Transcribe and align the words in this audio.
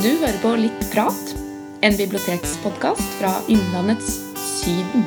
Du 0.00 0.08
hører 0.08 0.38
på 0.40 0.50
Litt 0.56 0.84
prat, 0.94 1.32
en 1.84 1.92
bibliotekspodkast 1.92 3.18
fra 3.18 3.34
Innlandets 3.52 4.14
Syden. 4.40 5.02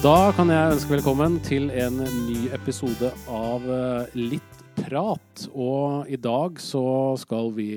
Da 0.00 0.14
kan 0.38 0.48
jeg 0.48 0.78
ønske 0.78 0.94
velkommen 0.94 1.36
til 1.44 1.68
en 1.68 2.00
ny 2.00 2.48
episode 2.56 3.12
av 3.28 3.68
eh, 3.68 4.16
Litt 4.16 4.64
prat. 4.80 5.50
Og 5.52 6.08
i 6.08 6.16
dag 6.16 6.56
så 6.64 6.86
skal 7.20 7.52
vi 7.60 7.74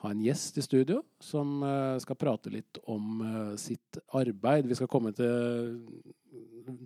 ha 0.00 0.14
en 0.14 0.22
gjest 0.22 0.62
i 0.62 0.64
studio 0.64 1.02
som 1.18 1.64
eh, 1.66 1.98
skal 2.06 2.22
prate 2.22 2.54
litt 2.54 2.78
om 2.86 3.26
eh, 3.26 3.56
sitt 3.58 3.98
arbeid. 4.14 4.70
Vi 4.70 4.78
skal 4.78 4.88
komme 4.92 5.10
til, 5.18 5.82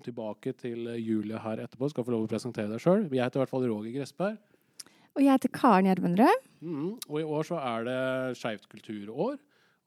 tilbake 0.05 0.55
til 0.57 0.89
Julie 1.01 1.39
her 1.41 1.62
etterpå. 1.65 1.91
Skal 1.93 2.07
få 2.07 2.15
lov 2.15 2.27
å 2.27 2.30
presentere 2.30 2.71
deg 2.73 2.83
sjøl. 2.83 3.07
Jeg 3.11 3.25
heter 3.25 3.41
i 3.41 3.45
hvert 3.45 3.53
fall 3.53 3.67
Roger 3.69 3.95
Gressberg. 3.95 4.39
Og 5.15 5.23
jeg 5.23 5.30
heter 5.30 5.53
Karen 5.55 5.89
Gjermundrød. 5.89 6.47
Mm, 6.65 6.95
og 7.07 7.19
i 7.20 7.27
år 7.37 7.47
så 7.47 7.59
er 7.62 7.84
det 7.87 7.98
Skeivt 8.41 8.67
kulturår. 8.70 9.37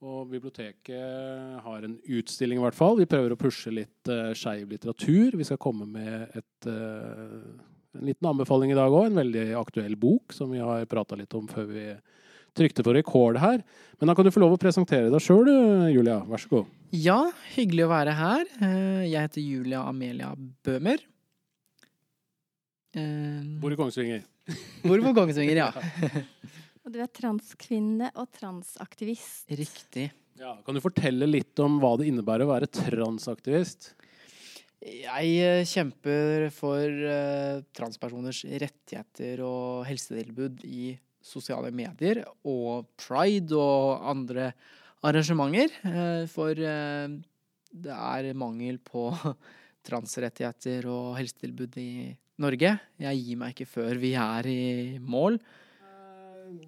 Og 0.08 0.28
biblioteket 0.30 1.64
har 1.66 1.86
en 1.86 1.96
utstilling, 2.06 2.60
i 2.60 2.64
hvert 2.64 2.78
fall. 2.78 3.00
Vi 3.00 3.10
prøver 3.10 3.34
å 3.34 3.40
pushe 3.40 3.74
litt 3.74 4.12
uh, 4.14 4.30
skeiv 4.38 4.70
litteratur. 4.70 5.34
Vi 5.40 5.48
skal 5.48 5.60
komme 5.62 5.88
med 5.90 6.38
et, 6.38 6.70
uh, 6.70 7.50
en 7.98 8.06
liten 8.06 8.30
anbefaling 8.30 8.72
i 8.72 8.78
dag 8.78 8.94
òg. 8.94 9.10
En 9.10 9.20
veldig 9.24 9.48
aktuell 9.58 9.98
bok 10.00 10.36
som 10.38 10.54
vi 10.54 10.62
har 10.62 10.86
prata 10.90 11.18
litt 11.18 11.34
om 11.38 11.50
før 11.50 11.72
vi 11.74 11.88
trykte 12.58 12.84
på 12.86 12.94
rekord 12.98 13.38
her. 13.42 13.62
Men 14.00 14.10
da 14.12 14.16
kan 14.18 14.26
du 14.28 14.32
få 14.34 14.42
lov 14.44 14.56
å 14.58 14.62
presentere 14.62 15.12
deg 15.14 15.24
sjøl, 15.24 15.50
Julia. 15.94 16.20
Vær 16.30 16.42
så 16.44 16.52
god. 16.52 16.74
Ja, 16.96 17.20
hyggelig 17.56 17.86
å 17.88 17.92
være 17.92 18.14
her. 18.18 18.46
Eh, 18.62 19.06
Jeg 19.12 19.28
heter 19.28 19.44
Julia 19.44 19.82
Amelia 19.90 20.34
Bøhmer. 20.66 21.02
Eh, 22.98 23.44
Bor 23.62 23.74
i 23.74 23.78
Kongsvinger. 23.80 24.24
Bor 24.86 25.02
på 25.04 25.14
Kongsvinger, 25.18 25.60
ja. 25.64 25.70
Og 26.88 26.94
du 26.94 27.02
er 27.04 27.10
transkvinne 27.12 28.12
og 28.16 28.30
transaktivist. 28.38 29.50
Riktig. 29.52 30.10
Ja, 30.40 30.54
kan 30.64 30.78
du 30.78 30.82
fortelle 30.84 31.28
litt 31.28 31.58
om 31.64 31.80
hva 31.82 31.96
det 32.00 32.08
innebærer 32.12 32.46
å 32.46 32.52
være 32.54 32.70
transaktivist? 32.72 33.92
Jeg 34.86 35.32
eh, 35.42 35.64
kjemper 35.68 36.48
for 36.54 36.86
eh, 36.86 37.64
transpersoners 37.76 38.44
rettigheter 38.62 39.42
og 39.44 39.88
helsetilbud 39.90 40.62
i 40.70 40.92
sosiale 41.28 41.72
medier 41.76 42.24
og 42.48 42.88
pride 43.00 43.58
og 43.58 44.08
andre 44.14 44.52
arrangementer. 45.06 45.74
eh, 45.86 46.24
For 46.32 46.58
eh, 46.58 47.18
det 47.78 47.94
er 47.94 48.32
mangel 48.38 48.80
på 48.82 49.10
transrettigheter 49.88 50.88
og 50.92 51.18
helsetilbud 51.20 51.78
i 51.84 51.92
Norge. 52.42 52.74
Jeg 53.02 53.24
gir 53.24 53.40
meg 53.40 53.54
ikke 53.56 53.70
før 53.70 53.98
vi 54.02 54.14
er 54.18 54.48
i 54.52 54.98
mål. 55.02 55.40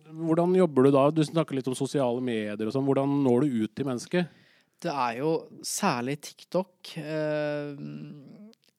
Hvordan 0.09 0.55
jobber 0.57 0.87
du 0.87 0.91
da? 0.91 1.05
Du 1.13 1.21
snakker 1.23 1.55
litt 1.55 1.67
om 1.71 1.77
sosiale 1.77 2.19
medier 2.23 2.67
og 2.67 2.73
sånn. 2.75 2.85
Hvordan 2.87 3.19
når 3.23 3.45
du 3.45 3.63
ut 3.63 3.73
til 3.77 3.87
mennesket? 3.87 4.37
Det 4.79 4.91
er 4.91 5.19
jo 5.19 5.31
særlig 5.65 6.17
TikTok. 6.23 6.93
eh, 6.99 7.75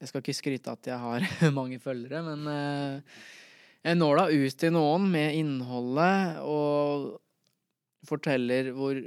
Jeg 0.00 0.09
skal 0.09 0.22
ikke 0.25 0.37
skryte 0.37 0.72
at 0.72 0.89
jeg 0.89 0.98
har 0.98 1.27
mange 1.59 1.78
følgere, 1.81 2.22
men 2.25 2.48
da 3.83 4.27
ut 4.28 4.56
til 4.61 4.73
noen 4.75 5.09
med 5.11 5.34
innholdet 5.39 6.41
og 6.45 7.20
forteller 8.09 8.72
hvor 8.77 8.98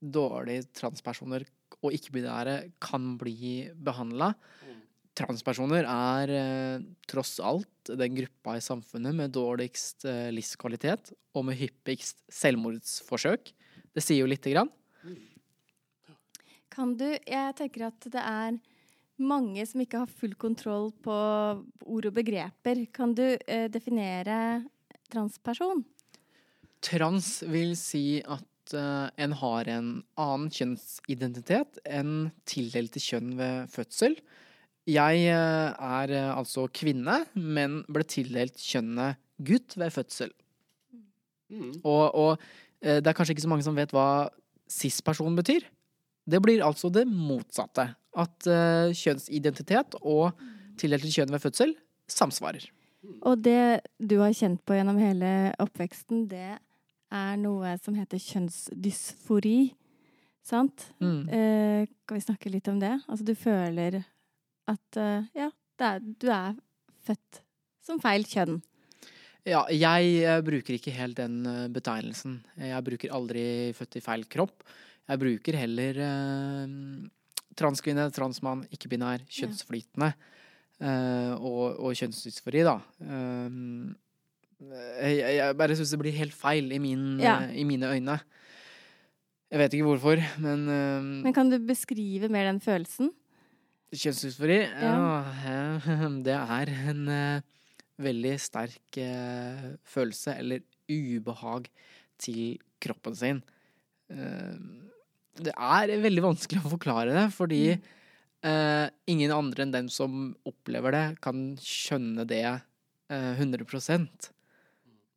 dårlig 0.00 0.62
transpersoner 0.76 1.44
og 1.80 1.94
ikke-binære 1.96 2.72
kan 2.82 3.14
bli 3.20 3.70
behandla. 3.72 4.34
Transpersoner 5.16 5.84
er 5.84 6.32
eh, 6.32 6.82
tross 7.08 7.40
alt 7.42 7.90
den 7.98 8.14
gruppa 8.14 8.56
i 8.56 8.64
samfunnet 8.64 9.16
med 9.16 9.32
dårligst 9.34 10.06
eh, 10.08 10.28
livskvalitet 10.32 11.12
og 11.34 11.48
med 11.48 11.58
hyppigst 11.60 12.22
selvmordsforsøk. 12.32 13.50
Det 13.90 14.04
sier 14.04 14.22
jo 14.22 14.30
lite 14.30 14.52
grann. 14.52 14.70
Kan 16.70 16.94
du 16.96 17.08
Jeg 17.10 17.56
tenker 17.58 17.88
at 17.88 18.06
det 18.06 18.22
er 18.22 18.60
mange 19.20 19.64
som 19.68 19.82
ikke 19.82 20.02
har 20.02 20.12
full 20.20 20.34
kontroll 20.40 20.90
på 21.04 21.14
ord 21.14 22.10
og 22.10 22.16
begreper. 22.16 22.84
Kan 22.94 23.14
du 23.16 23.24
eh, 23.24 23.66
definere 23.72 24.62
transperson? 25.12 25.84
Trans 26.84 27.40
vil 27.50 27.74
si 27.78 28.20
at 28.24 28.74
eh, 28.76 29.08
en 29.24 29.34
har 29.42 29.70
en 29.72 29.90
annen 30.20 30.52
kjønnsidentitet 30.54 31.82
enn 31.84 32.30
tildelte 32.48 33.02
kjønn 33.02 33.34
ved 33.38 33.72
fødsel. 33.72 34.16
Jeg 34.88 35.26
eh, 35.28 35.70
er 35.76 36.14
eh, 36.16 36.30
altså 36.32 36.66
kvinne, 36.72 37.22
men 37.34 37.82
ble 37.92 38.06
tildelt 38.08 38.58
kjønnet 38.58 39.20
gutt 39.44 39.76
ved 39.80 39.92
fødsel. 39.94 40.32
Mm. 41.50 41.72
Og, 41.82 42.04
og 42.14 42.32
eh, 42.80 43.00
det 43.02 43.10
er 43.10 43.16
kanskje 43.16 43.36
ikke 43.36 43.44
så 43.44 43.52
mange 43.52 43.66
som 43.66 43.76
vet 43.76 43.92
hva 43.94 44.30
cis-person 44.70 45.36
betyr. 45.36 45.66
Det 46.30 46.40
blir 46.42 46.64
altså 46.64 46.90
det 46.92 47.06
motsatte. 47.08 47.90
At 48.18 48.46
uh, 48.50 48.90
kjønnsidentitet 48.96 49.94
og 50.00 50.34
tildelte 50.80 51.10
kjønn 51.12 51.30
ved 51.34 51.42
fødsel 51.42 51.74
samsvarer. 52.10 52.64
Og 53.24 53.38
det 53.40 53.80
du 54.02 54.18
har 54.20 54.34
kjent 54.36 54.62
på 54.66 54.76
gjennom 54.76 54.98
hele 55.00 55.52
oppveksten, 55.62 56.26
det 56.30 56.58
er 57.10 57.36
noe 57.40 57.76
som 57.82 57.94
heter 57.96 58.20
kjønnsdysfori. 58.22 59.70
Sant? 60.46 60.88
Mm. 60.98 61.22
Uh, 61.30 61.84
kan 62.08 62.18
vi 62.18 62.24
snakke 62.24 62.52
litt 62.52 62.68
om 62.72 62.80
det? 62.82 62.96
Altså 63.06 63.28
du 63.28 63.36
føler 63.38 64.00
at 64.70 64.98
uh, 64.98 65.22
ja, 65.36 65.50
er, 65.80 66.02
du 66.02 66.28
er 66.34 66.58
født 67.06 67.40
som 67.86 68.02
feil 68.02 68.26
kjønn. 68.28 68.58
Ja, 69.48 69.62
jeg 69.72 70.42
bruker 70.44 70.76
ikke 70.76 70.92
helt 70.92 71.16
den 71.16 71.38
betegnelsen. 71.72 72.42
Jeg 72.60 72.84
bruker 72.84 73.14
aldri 73.16 73.42
født 73.72 73.96
i 73.96 74.02
feil 74.04 74.26
kropp. 74.28 74.66
Jeg 75.10 75.18
bruker 75.18 75.56
heller 75.58 75.98
eh, 76.04 76.74
transkvinne, 77.58 78.08
transmann, 78.14 78.62
ikke-binær, 78.72 79.24
kjønnsflytende 79.30 80.12
eh, 80.80 81.32
og, 81.36 81.78
og 81.82 81.96
kjønnsdysfori, 81.98 82.62
da. 82.66 82.76
Eh, 83.00 83.50
jeg, 84.60 85.36
jeg 85.40 85.56
bare 85.58 85.76
syns 85.78 85.94
det 85.94 86.00
blir 86.02 86.16
helt 86.18 86.36
feil 86.36 86.70
i, 86.76 86.78
min, 86.82 87.04
Ja. 87.22 87.38
i 87.48 87.64
mine 87.64 87.90
øyne. 87.94 88.18
Jeg 89.50 89.58
vet 89.58 89.74
ikke 89.74 89.88
hvorfor, 89.88 90.20
men, 90.44 90.66
eh, 90.70 91.08
Men 91.26 91.34
kan 91.34 91.50
du 91.50 91.58
beskrive 91.58 92.28
mer 92.30 92.46
den 92.50 92.60
følelsen? 92.62 93.10
Kjønnsdysfori, 93.90 94.60
ja. 94.62 94.92
Ja. 95.42 96.10
det 96.22 96.36
er 96.38 96.70
en 96.92 97.08
veldig 98.00 98.36
sterk 98.40 99.00
følelse, 99.84 100.36
eller 100.38 100.62
ubehag, 100.90 101.66
til 102.20 102.58
kroppen 102.82 103.14
sin. 103.16 103.42
Eh, 104.10 104.56
det 105.38 105.54
er 105.54 105.92
veldig 106.02 106.24
vanskelig 106.24 106.64
å 106.64 106.72
forklare 106.74 107.14
det, 107.14 107.26
fordi 107.34 107.62
eh, 107.70 108.86
ingen 109.10 109.34
andre 109.34 109.66
enn 109.66 109.74
den 109.74 109.88
som 109.92 110.32
opplever 110.48 110.96
det, 110.96 111.04
kan 111.24 111.54
skjønne 111.62 112.26
det 112.28 112.44
eh, 112.48 113.32
100 113.38 113.64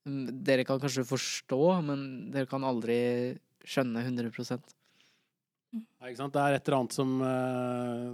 Mm, 0.03 0.25
Dere 0.43 0.65
kan 0.67 0.81
kanskje 0.83 1.05
forstå, 1.07 1.57
men 1.87 1.99
dere 2.33 2.49
kan 2.51 2.65
aldri 2.67 3.37
skjønne 3.63 4.01
100 4.03 4.57
Ja, 5.71 6.09
ikke 6.09 6.17
sant? 6.19 6.33
Det 6.35 6.41
er 6.41 6.57
et 6.57 6.67
eller 6.67 6.75
annet 6.81 6.97
som 6.97 7.13
eh, 7.23 8.09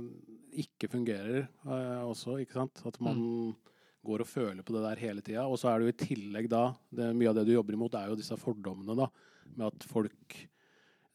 ikke 0.62 0.92
fungerer 0.92 1.48
også, 2.06 2.38
ikke 2.44 2.60
sant? 2.60 2.84
At 2.86 3.00
man 3.02 3.18
går 4.06 4.24
og 4.24 4.30
føler 4.30 4.62
på 4.66 4.76
det 4.76 4.84
der 4.86 5.02
hele 5.02 5.24
tida. 5.26 5.48
Og 5.50 5.58
så 5.60 5.72
er 5.72 5.80
det 5.80 5.90
jo 5.90 5.96
i 5.96 6.06
tillegg 6.06 6.50
da 6.52 6.68
det, 6.94 7.10
Mye 7.18 7.31
av 7.31 7.40
det 7.40 7.48
du 7.50 7.56
jobber 7.56 7.76
imot, 7.76 7.98
er 7.98 8.12
jo 8.12 8.20
disse 8.20 8.38
fordommene, 8.40 8.96
da. 8.98 9.10
Med 9.56 9.72
at 9.72 9.90
folk 9.90 10.38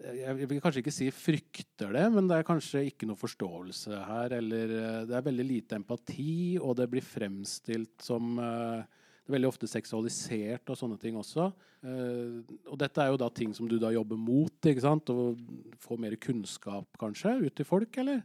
Jeg 0.03 0.49
vil 0.51 0.59
kanskje 0.61 0.83
ikke 0.83 0.93
si 0.93 1.07
frykter 1.15 1.93
det, 1.95 2.09
men 2.11 2.27
det 2.27 2.41
er 2.41 2.47
kanskje 2.49 2.83
ikke 2.89 3.07
noe 3.07 3.19
forståelse 3.21 4.01
her. 4.09 4.35
Eller 4.41 4.73
eh, 4.75 5.05
det 5.09 5.15
er 5.15 5.29
veldig 5.29 5.47
lite 5.47 5.79
empati, 5.79 6.59
og 6.59 6.75
det 6.81 6.89
blir 6.91 7.05
fremstilt 7.07 8.03
som 8.03 8.35
eh, 8.43 8.83
det 9.25 9.33
er 9.33 9.37
veldig 9.39 9.49
ofte 9.49 9.69
seksualisert 9.71 10.69
og 10.69 10.77
sånne 10.77 10.99
ting 11.01 11.15
også. 11.17 11.47
Eh, 11.81 12.41
og 12.69 12.77
dette 12.83 13.01
er 13.01 13.09
jo 13.09 13.21
da 13.23 13.31
ting 13.33 13.55
som 13.57 13.65
du 13.71 13.79
da 13.81 13.89
jobber 13.95 14.19
mot, 14.21 14.53
ikke 14.69 14.85
sant? 14.85 15.09
Og 15.15 15.41
få 15.81 15.97
mer 16.01 16.19
kunnskap 16.21 17.01
kanskje 17.01 17.39
ut 17.47 17.55
til 17.57 17.69
folk, 17.69 17.97
eller? 18.03 18.21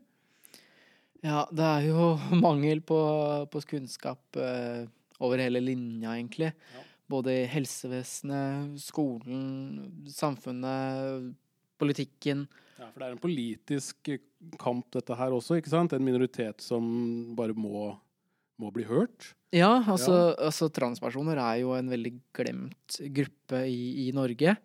Ja, 1.23 1.45
det 1.51 1.65
er 1.65 1.87
jo 1.87 2.11
mangel 2.45 2.83
på, 2.83 2.99
på 3.47 3.63
kunnskap 3.75 4.39
eh, 4.39 4.89
over 5.23 5.39
hele 5.39 5.63
linja, 5.63 6.17
egentlig. 6.17 6.51
Ja. 6.51 6.83
Både 7.09 7.37
i 7.39 7.47
helsevesenet, 7.49 8.75
skolen, 8.83 10.03
samfunnet, 10.11 11.31
politikken. 11.79 12.45
Ja, 12.79 12.89
for 12.89 13.01
det 13.01 13.07
er 13.07 13.15
en 13.15 13.23
politisk 13.23 14.11
kamp 14.61 14.87
dette 14.95 15.17
her 15.19 15.35
også, 15.35 15.57
ikke 15.59 15.71
sant? 15.71 15.95
En 15.95 16.05
minoritet 16.05 16.63
som 16.63 16.85
bare 17.37 17.55
må, 17.57 17.91
må 18.61 18.71
bli 18.75 18.85
hørt. 18.87 19.33
Ja, 19.55 19.71
altså, 19.89 20.35
altså 20.37 20.69
transpersoner 20.71 21.39
er 21.41 21.63
jo 21.63 21.73
en 21.75 21.89
veldig 21.89 22.13
glemt 22.37 22.99
gruppe 23.15 23.63
i, 23.67 24.07
i 24.07 24.11
Norge. 24.15 24.55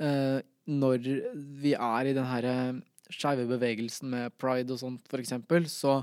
Eh, 0.00 0.38
når 0.70 1.10
vi 1.60 1.74
er 1.74 2.08
i 2.08 2.14
den 2.16 2.28
her 2.28 2.46
skeive 3.10 3.46
bevegelsen 3.50 4.12
med 4.12 4.36
pride 4.40 4.74
og 4.74 4.80
sånt, 4.82 5.02
for 5.10 5.22
eksempel, 5.22 5.66
så, 5.70 5.98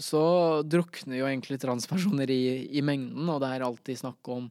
så 0.00 0.22
drukner 0.64 1.20
jo 1.20 1.28
egentlig 1.28 1.60
transpersoner 1.62 2.30
i, 2.32 2.42
i 2.72 2.84
mengden, 2.84 3.28
og 3.28 3.42
det 3.44 3.52
er 3.52 3.66
alltid 3.66 4.00
snakk 4.00 4.32
om 4.32 4.48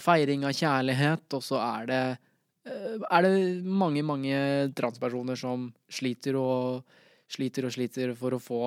feiring 0.00 0.46
av 0.48 0.54
kjærlighet, 0.56 1.26
og 1.36 1.44
så 1.44 1.58
er 1.62 1.88
det 1.90 2.02
eh, 2.12 2.20
er 2.66 3.24
det 3.26 3.64
mange, 3.66 4.02
mange 4.06 4.36
transpersoner 4.78 5.38
som 5.38 5.70
sliter 5.90 6.36
og 6.38 6.84
sliter 7.32 7.66
og 7.66 7.74
sliter 7.74 8.12
for 8.18 8.36
å 8.36 8.42
få 8.42 8.60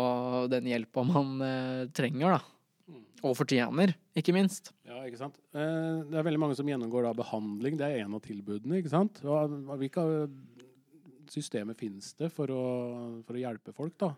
den 0.51 0.67
hjelpa 0.71 1.03
man 1.05 1.35
eh, 1.45 1.85
trenger, 1.95 2.37
da. 2.37 2.41
Mm. 2.89 3.03
Og 3.25 3.35
fortjener, 3.37 3.93
ikke 4.17 4.33
minst. 4.35 4.71
Ja, 4.87 4.99
ikke 5.05 5.21
sant? 5.21 5.37
Eh, 5.53 6.01
Det 6.09 6.17
er 6.17 6.27
veldig 6.27 6.41
mange 6.41 6.57
som 6.57 6.69
gjennomgår 6.69 7.07
da 7.07 7.13
behandling. 7.17 7.77
Det 7.79 7.87
er 7.87 8.03
en 8.03 8.17
av 8.17 8.23
tilbudene. 8.25 8.79
ikke 8.81 8.93
sant? 8.93 9.21
Hvilke 9.21 10.05
systemer 11.31 11.77
finnes 11.77 12.13
det 12.19 12.31
for 12.33 12.51
å, 12.53 12.63
for 13.25 13.37
å 13.37 13.43
hjelpe 13.43 13.73
folk, 13.75 13.95
da? 14.01 14.13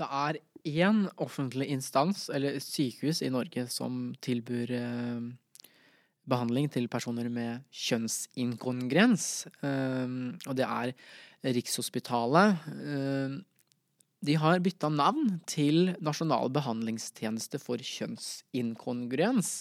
Det 0.00 0.06
er 0.06 0.38
én 0.70 1.04
offentlig 1.20 1.66
instans, 1.74 2.28
eller 2.32 2.60
sykehus 2.62 3.20
i 3.26 3.30
Norge, 3.32 3.66
som 3.68 4.14
tilbyr 4.22 4.72
eh, 4.78 5.30
behandling 6.30 6.70
til 6.72 6.88
personer 6.92 7.28
med 7.32 7.66
kjønnsinkongruens. 7.74 9.26
Eh, 9.66 10.16
og 10.46 10.58
det 10.58 10.66
er 10.66 10.94
Rikshospitalet. 11.56 12.66
Eh, 12.84 13.38
de 14.20 14.36
har 14.36 14.60
bytta 14.60 14.90
navn 14.92 15.38
til 15.48 15.94
Nasjonal 16.04 16.50
behandlingstjeneste 16.52 17.60
for 17.62 17.80
kjønnsinkongruens. 17.80 19.52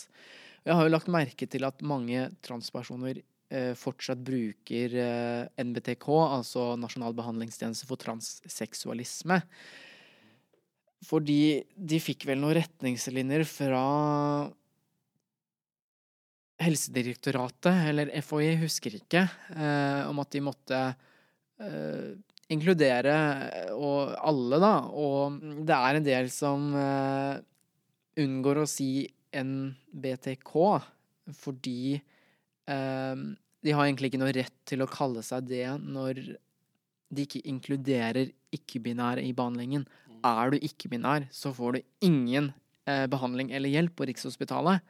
Jeg 0.68 0.75
har 0.75 0.86
jo 0.86 0.92
lagt 0.92 1.12
merke 1.12 1.48
til 1.48 1.63
at 1.63 1.80
mange 1.80 2.25
transpersoner 2.44 3.21
eh, 3.21 3.71
fortsatt 3.80 4.19
bruker 4.27 4.95
eh, 5.00 5.63
NBTK, 5.63 6.10
altså 6.10 6.74
Nasjonal 6.80 7.16
behandlingstjeneste 7.16 7.88
for 7.88 8.01
transseksualisme. 8.04 9.39
Fordi 11.07 11.63
de 11.80 12.01
fikk 12.04 12.27
vel 12.27 12.42
noen 12.42 12.57
retningslinjer 12.60 13.45
fra 13.48 13.86
Helsedirektoratet, 16.60 17.86
eller 17.90 18.12
FHI, 18.24 18.56
husker 18.64 18.98
ikke, 19.00 19.24
eh, 19.56 20.02
om 20.10 20.20
at 20.20 20.32
de 20.36 20.42
måtte 20.44 20.80
eh, 21.64 22.10
inkludere 22.52 23.16
eh, 23.48 23.72
og 23.76 24.16
alle, 24.18 24.60
da. 24.60 24.74
Og 24.92 25.40
det 25.68 25.78
er 25.78 26.00
en 26.00 26.08
del 26.08 26.30
som 26.34 26.72
unngår 28.20 28.60
å 28.60 28.68
si 28.68 29.08
NBTK 29.30 30.54
fordi 31.38 32.00
de 32.66 33.74
har 33.76 33.86
egentlig 33.86 34.10
ikke 34.10 34.20
noe 34.22 34.34
rett 34.34 34.56
til 34.68 34.82
å 34.84 34.90
kalle 34.90 35.22
seg 35.26 35.46
det 35.50 35.66
når 35.82 36.20
de 37.10 37.26
ikke 37.26 37.42
inkluderer 37.50 38.32
ikke-binære 38.56 39.24
i 39.26 39.34
behandlingen. 39.36 39.86
Er 40.26 40.54
du 40.54 40.60
ikke-binær, 40.60 41.28
så 41.34 41.52
får 41.56 41.78
du 41.78 41.80
ingen 42.06 42.52
eh, 42.90 43.06
behandling 43.10 43.54
eller 43.56 43.72
hjelp 43.72 43.96
på 43.98 44.08
Rikshospitalet. 44.10 44.84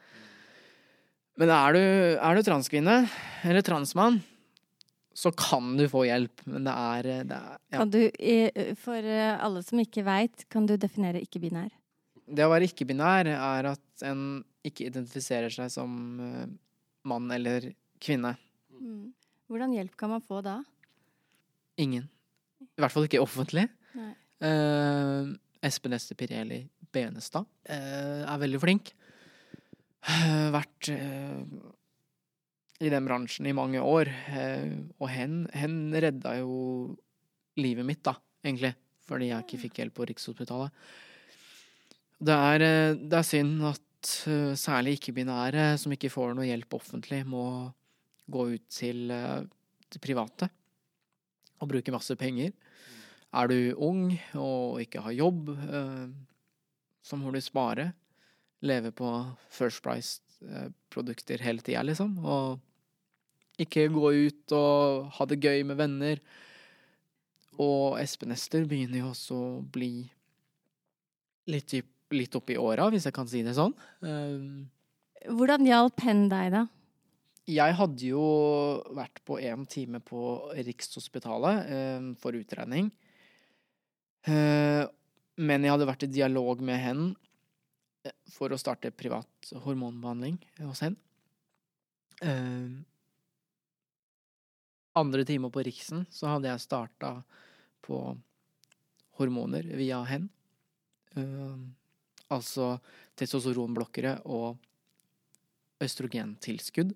Men 1.39 1.53
er 1.56 1.75
du, 1.75 1.83
er 2.19 2.36
du 2.36 2.44
transkvinne 2.44 2.97
eller 3.47 3.63
transmann, 3.63 4.19
så 5.15 5.31
kan 5.36 5.71
du 5.80 5.86
få 5.91 6.03
hjelp. 6.07 6.44
Men 6.47 6.68
det 6.68 6.74
er, 6.75 7.09
det 7.27 7.38
er 7.38 7.56
ja. 7.56 7.77
Kan 7.77 7.94
du, 7.94 8.01
for 8.80 9.07
eh, 9.07 9.36
alle 9.39 9.63
som 9.63 9.80
ikke 9.80 10.03
veit, 10.07 10.44
kan 10.51 10.68
du 10.68 10.75
definere 10.80 11.21
ikke-binær? 11.24 11.71
Det 12.30 12.45
å 12.45 12.51
være 12.51 12.68
ikke-binær 12.69 13.31
er 13.31 13.69
at 13.71 14.06
en 14.06 14.44
ikke 14.68 14.89
identifiserer 14.89 15.53
seg 15.53 15.71
som 15.74 15.94
eh, 16.24 16.51
mann 17.07 17.31
eller 17.31 17.71
kvinne. 18.03 18.36
Mm. 18.75 19.09
Hvordan 19.50 19.74
hjelp 19.75 19.95
kan 20.00 20.12
man 20.12 20.24
få 20.24 20.44
da? 20.45 20.59
Ingen. 21.80 22.09
I 22.68 22.83
hvert 22.83 22.94
fall 22.94 23.07
ikke 23.07 23.24
offentlig. 23.24 23.65
Nei. 23.95 24.12
Uh, 24.39 25.31
Espen 25.65 25.95
Ester 25.95 26.15
Pirelli 26.15 26.62
Benestad 26.95 27.47
uh, 27.68 28.21
er 28.24 28.44
veldig 28.44 28.62
flink. 28.62 28.91
Eh, 30.07 30.48
vært 30.54 30.90
eh, 30.94 31.40
i 32.80 32.92
den 32.92 33.07
bransjen 33.07 33.50
i 33.50 33.56
mange 33.56 33.81
år. 33.84 34.12
Eh, 34.31 34.78
og 35.00 35.12
hen, 35.12 35.44
hen 35.56 35.81
redda 35.92 36.38
jo 36.40 36.96
livet 37.60 37.88
mitt, 37.88 38.04
da, 38.06 38.16
egentlig. 38.46 38.74
Fordi 39.10 39.31
jeg 39.31 39.46
ikke 39.46 39.62
fikk 39.66 39.81
hjelp 39.81 39.98
på 39.98 40.07
Rikshospitalet. 40.10 40.86
Det 42.19 42.36
er, 42.36 42.66
det 43.00 43.16
er 43.16 43.25
synd 43.25 43.63
at 43.68 43.86
særlig 44.60 44.98
ikke-binære 44.98 45.74
som 45.80 45.92
ikke 45.92 46.12
får 46.12 46.34
noe 46.36 46.48
hjelp 46.48 46.75
offentlig, 46.78 47.24
må 47.28 47.68
gå 48.31 48.44
ut 48.54 48.66
til 48.72 49.07
det 49.10 50.01
private 50.04 50.48
og 51.60 51.72
bruke 51.72 51.92
masse 51.96 52.16
penger. 52.19 52.51
Er 53.36 53.51
du 53.51 53.57
ung 53.75 54.06
og 54.40 54.80
ikke 54.84 55.04
har 55.04 55.16
jobb, 55.16 55.51
så 57.04 57.19
må 57.19 57.34
du 57.34 57.40
spare. 57.44 57.90
Leve 58.61 58.91
på 58.91 59.09
First 59.56 59.81
Price-produkter 59.85 61.39
hele 61.45 61.61
tida, 61.63 61.83
liksom. 61.88 62.17
Og 62.25 62.59
ikke 63.59 63.88
gå 63.91 64.11
ut 64.27 64.56
og 64.56 65.09
ha 65.17 65.25
det 65.31 65.39
gøy 65.44 65.63
med 65.67 65.79
venner. 65.79 66.19
Og 67.59 67.97
Espen 68.00 68.31
Ester 68.35 68.65
begynner 68.67 69.01
jo 69.03 69.11
også 69.13 69.35
å 69.35 69.61
bli 69.71 70.09
litt, 71.51 71.73
i- 71.73 71.83
litt 72.15 72.35
oppi 72.35 72.56
åra, 72.59 72.89
hvis 72.91 73.03
jeg 73.09 73.13
kan 73.15 73.27
si 73.27 73.41
det 73.44 73.56
sånn. 73.56 73.73
Eh, 74.03 74.67
Hvordan 75.29 75.65
hjalp 75.67 76.00
hen 76.00 76.29
deg, 76.31 76.51
da? 76.53 76.67
Jeg 77.50 77.73
hadde 77.75 78.05
jo 78.05 78.21
vært 78.95 79.19
på 79.25 79.39
en 79.41 79.65
time 79.65 80.00
på 80.00 80.53
Rikshospitalet 80.55 81.65
eh, 81.67 82.13
for 82.21 82.31
utredning. 82.38 82.91
Eh, 84.27 84.85
men 85.39 85.63
jeg 85.63 85.71
hadde 85.73 85.88
vært 85.89 86.03
i 86.05 86.12
dialog 86.13 86.62
med 86.62 86.79
eh, 86.79 87.15
for 88.31 88.54
å 88.54 88.60
starte 88.60 88.92
privat 88.96 89.51
hormonbehandling 89.66 90.38
hos 90.63 90.84
henne. 90.86 91.00
Eh, 92.24 92.80
andre 95.00 95.25
time 95.28 95.51
på 95.54 95.63
Riksen 95.63 96.06
så 96.12 96.34
hadde 96.34 96.50
jeg 96.50 96.63
starta 96.63 97.13
på 97.86 98.00
hormoner 99.19 99.68
via 99.80 100.00
hen. 100.07 100.28
Uh, 101.18 101.57
altså 102.30 102.75
testosteronblokkere 103.18 104.19
og 104.30 104.60
østrogentilskudd. 105.84 106.94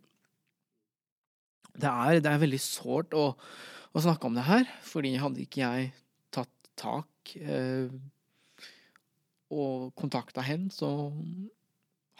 Det 1.74 1.90
er, 1.90 2.20
det 2.22 2.30
er 2.30 2.42
veldig 2.44 2.60
sårt 2.62 3.16
å, 3.18 3.32
å 3.34 4.04
snakke 4.04 4.30
om 4.30 4.38
det 4.38 4.46
her, 4.46 4.68
fordi 4.86 5.16
hadde 5.18 5.42
ikke 5.44 5.64
jeg 5.64 5.94
tatt 6.36 6.70
tak 6.78 7.34
eh, 7.40 7.90
og 9.52 9.92
kontakta 10.00 10.44
henne, 10.46 10.72
så 10.72 11.12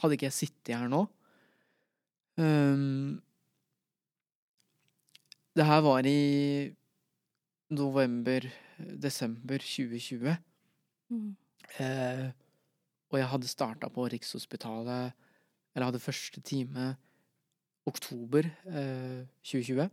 hadde 0.02 0.18
ikke 0.18 0.28
jeg 0.30 0.40
sittet 0.40 0.76
her 0.76 0.90
nå. 0.92 1.06
Um, 2.38 3.22
det 5.54 5.66
her 5.70 5.84
var 5.86 6.08
i 6.10 6.74
november-desember 7.74 9.62
2020. 9.62 10.38
Mm. 11.14 11.36
Uh, 11.80 12.28
og 13.14 13.20
jeg 13.20 13.30
hadde 13.30 13.50
starta 13.50 13.90
på 13.94 14.08
Rikshospitalet 14.10 15.14
Eller 15.74 15.86
hadde 15.86 16.02
første 16.02 16.42
time 16.42 16.96
oktober 17.90 18.48
eh, 18.70 19.26
2020. 19.44 19.90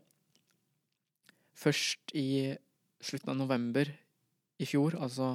Først 1.58 2.14
i 2.16 2.54
slutten 3.02 3.32
av 3.32 3.38
november 3.40 3.90
i 4.60 4.68
fjor, 4.68 4.96
altså 5.00 5.34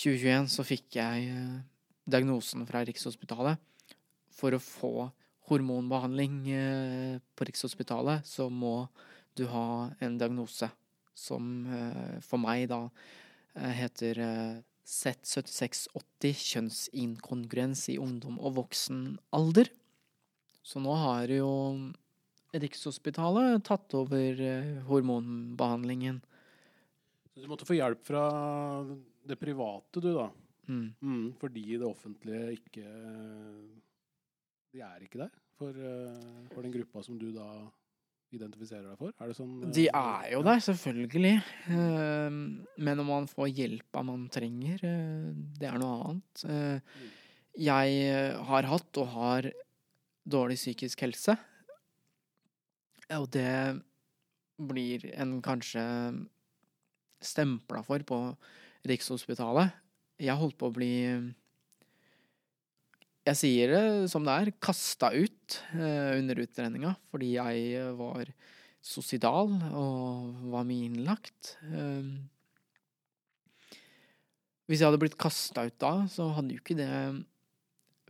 2021, 0.00 0.48
så 0.48 0.64
fikk 0.64 0.96
jeg 0.96 1.28
eh, 1.28 1.56
diagnosen 2.08 2.64
fra 2.68 2.82
Rikshospitalet. 2.88 3.60
For 4.32 4.56
å 4.56 4.62
få 4.62 4.92
hormonbehandling 5.50 6.36
eh, 6.54 7.16
på 7.36 7.48
Rikshospitalet, 7.48 8.24
så 8.24 8.48
må 8.48 8.86
du 9.36 9.44
ha 9.52 9.90
en 10.00 10.16
diagnose 10.20 10.70
som 11.16 11.50
eh, 11.68 12.16
for 12.24 12.40
meg 12.40 12.70
da 12.72 12.86
heter 13.76 14.20
eh, 14.24 14.58
Z7680 14.90 16.40
kjønnsinkongruens 16.50 17.84
i 17.92 17.98
ungdom 18.02 18.40
og 18.40 18.56
voksen 18.56 19.18
alder. 19.36 19.70
Så 20.62 20.82
nå 20.82 20.94
har 20.98 21.30
jo 21.32 21.50
Rikshospitalet 22.50 23.62
tatt 23.68 23.94
over 23.94 24.40
eh, 24.42 24.80
hormonbehandlingen. 24.88 26.18
Så 27.30 27.44
du 27.44 27.46
måtte 27.50 27.68
få 27.68 27.78
hjelp 27.78 28.02
fra 28.08 28.24
det 29.30 29.38
private, 29.40 30.02
du, 30.02 30.10
da. 30.16 30.28
Mm. 30.70 30.88
Mm, 31.02 31.28
fordi 31.40 31.64
det 31.80 31.86
offentlige 31.86 32.52
ikke 32.58 32.84
De 34.70 34.82
er 34.86 35.02
ikke 35.02 35.18
der 35.24 35.32
for, 35.58 35.76
eh, 35.76 36.48
for 36.54 36.64
den 36.64 36.72
gruppa 36.72 37.02
som 37.04 37.18
du 37.20 37.30
da 37.34 37.48
identifiserer 38.30 38.86
deg 38.86 39.00
for? 39.00 39.12
Er 39.18 39.30
det 39.30 39.36
sånn 39.36 39.56
eh, 39.66 39.72
De 39.74 39.86
er 39.88 40.28
jo 40.36 40.42
der, 40.46 40.62
selvfølgelig. 40.62 41.34
Eh, 41.74 42.38
Men 42.86 43.02
om 43.02 43.10
man 43.10 43.28
får 43.30 43.50
hjelpa 43.50 44.04
man 44.06 44.28
trenger, 44.32 44.84
det 45.58 45.68
er 45.68 45.80
noe 45.82 46.12
annet. 46.12 46.44
Jeg 47.58 48.40
har 48.46 48.68
hatt 48.70 49.00
og 49.02 49.08
har 49.16 49.50
dårlig 50.30 50.56
psykisk 50.60 51.02
helse. 51.02 51.34
Og 53.16 53.26
det 53.34 53.80
blir 54.70 55.08
en 55.18 55.40
kanskje 55.42 55.82
stempla 57.20 57.82
for 57.84 58.04
på 58.06 58.18
Rikshospitalet. 58.88 59.76
Jeg 60.20 60.36
holdt 60.40 60.58
på 60.60 60.68
å 60.68 60.74
bli 60.74 60.94
jeg 63.28 63.36
sier 63.36 63.72
det 63.74 64.10
som 64.10 64.24
det 64.24 64.32
er, 64.32 64.50
kasta 64.64 65.10
ut 65.12 65.58
eh, 65.76 66.16
under 66.16 66.40
uttreninga 66.40 66.94
fordi 67.12 67.34
jeg 67.36 67.82
var 67.98 68.30
sosidal 68.80 69.52
og 69.76 70.46
var 70.54 70.64
mye 70.68 70.88
innlagt. 70.88 71.54
Eh, 71.68 72.08
hvis 74.70 74.80
jeg 74.80 74.88
hadde 74.88 75.02
blitt 75.02 75.18
kasta 75.20 75.66
ut 75.68 75.76
da, 75.82 75.92
så 76.08 76.30
hadde 76.36 76.56
jo 76.56 76.62
ikke 76.62 76.78
det 76.78 76.90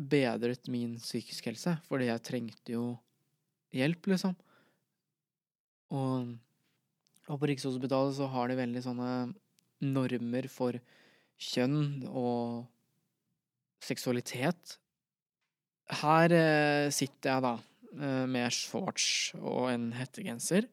bedret 0.01 0.71
min 0.73 0.95
psykiske 1.01 1.51
helse, 1.51 1.75
fordi 1.89 2.09
jeg 2.09 2.25
trengte 2.25 2.75
jo 2.77 2.85
hjelp, 3.77 4.07
liksom. 4.13 4.37
Og, 5.97 6.31
og 7.27 7.41
på 7.41 7.49
Rikshospitalet 7.51 8.17
så 8.17 8.29
har 8.31 8.49
de 8.49 8.59
veldig 8.61 8.83
sånne 8.85 9.11
normer 9.85 10.49
for 10.53 10.77
kjønn 11.41 12.05
og 12.09 12.67
seksualitet. 13.85 14.77
Her 16.01 16.35
eh, 16.37 16.91
sitter 16.95 17.33
jeg 17.33 17.45
da 17.47 17.55
eh, 17.57 18.27
med 18.31 18.55
shorts 18.55 19.33
og 19.41 19.71
en 19.73 19.91
hettegenser. 19.97 20.69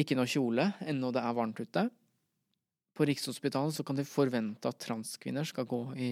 Ikke 0.00 0.16
noe 0.16 0.28
kjole, 0.30 0.72
ennå 0.88 1.12
det 1.14 1.22
er 1.22 1.36
varmt 1.36 1.60
ute. 1.60 1.86
På 2.96 3.06
Rikshospitalet 3.08 3.76
så 3.76 3.84
kan 3.86 3.98
de 3.98 4.04
forvente 4.08 4.68
at 4.68 4.80
transkvinner 4.82 5.46
skal 5.48 5.68
gå 5.68 5.80
i 5.96 6.10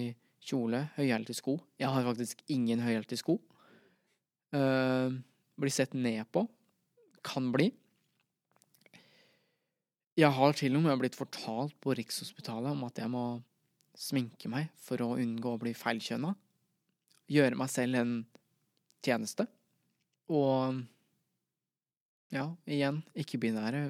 kjole, 0.49 0.85
høyhælte 0.95 1.35
sko. 1.37 1.57
Jeg 1.79 1.91
har 1.91 2.05
faktisk 2.07 2.41
ingen 2.49 2.81
høyhælte 2.81 3.17
sko. 3.19 3.37
Uh, 4.55 5.13
blir 5.59 5.73
sett 5.73 5.93
ned 5.93 6.23
på. 6.33 6.45
Kan 7.25 7.51
bli. 7.53 7.69
Jeg 10.19 10.35
har 10.35 10.55
til 10.57 10.75
og 10.75 10.83
med 10.83 10.99
blitt 10.99 11.15
fortalt 11.15 11.75
på 11.79 11.93
Rikshospitalet 11.95 12.73
om 12.73 12.81
at 12.89 12.97
jeg 12.99 13.07
må 13.11 13.23
sminke 13.95 14.49
meg 14.51 14.67
for 14.79 14.99
å 15.05 15.13
unngå 15.19 15.53
å 15.55 15.59
bli 15.61 15.71
feilkjønna. 15.77 16.33
Gjøre 17.31 17.59
meg 17.59 17.71
selv 17.71 17.99
en 18.01 18.11
tjeneste. 19.05 19.45
Og 20.33 20.81
ja, 22.35 22.49
igjen, 22.67 22.99
ikke-binære 23.15 23.85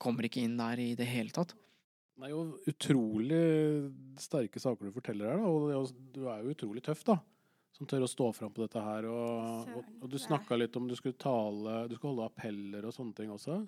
kommer 0.00 0.26
ikke 0.26 0.42
inn 0.42 0.58
der 0.58 0.82
i 0.82 0.90
det 0.98 1.06
hele 1.06 1.34
tatt. 1.34 1.54
Det 2.18 2.26
er 2.26 2.34
jo 2.34 2.42
utrolig 2.72 3.42
sterke 4.18 4.58
saker 4.58 4.88
du 4.88 4.96
forteller 4.96 5.30
her, 5.30 5.38
da. 5.38 5.50
Og 5.78 5.92
du 6.16 6.24
er 6.26 6.42
jo 6.42 6.54
utrolig 6.56 6.82
tøff, 6.82 7.04
da. 7.06 7.20
Som 7.78 7.86
tør 7.86 8.08
å 8.08 8.10
stå 8.10 8.32
fram 8.34 8.50
på 8.50 8.64
dette 8.64 8.82
her. 8.82 9.06
Og, 9.06 9.70
og, 9.70 9.90
og 10.02 10.10
du 10.10 10.18
snakka 10.18 10.58
litt 10.58 10.74
om 10.80 10.88
du 10.90 10.96
skulle 10.98 11.14
tale 11.20 11.84
Du 11.86 11.94
skulle 11.94 12.16
holde 12.16 12.26
appeller 12.26 12.88
og 12.88 12.96
sånne 12.96 13.14
ting 13.14 13.30
også. 13.30 13.60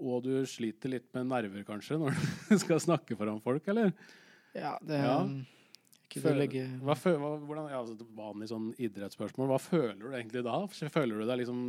Og 0.00 0.22
du 0.24 0.32
sliter 0.48 0.88
litt 0.96 1.08
med 1.14 1.28
nerver, 1.30 1.64
kanskje, 1.68 1.98
når 2.00 2.16
du 2.48 2.58
skal 2.64 2.80
snakke 2.80 3.16
foran 3.20 3.40
folk, 3.44 3.66
eller? 3.68 3.92
Ja, 4.56 4.76
det 4.82 5.00
Ja. 5.04 5.18
Ikke 6.10 6.24
Føler- 6.24 6.40
legge 6.40 6.62
Hva, 6.82 6.94
hva, 6.98 7.28
hvordan, 7.46 7.66
ja, 7.70 7.78
altså, 7.84 8.06
vanlig 8.18 8.48
sånn 8.50 8.64
idrettsspørsmål. 8.82 9.46
Hva 9.52 9.58
føler 9.62 10.00
du 10.00 10.08
egentlig 10.10 10.40
da? 10.42 10.56
Føler 10.90 11.20
du 11.20 11.26
deg 11.28 11.38
liksom 11.44 11.60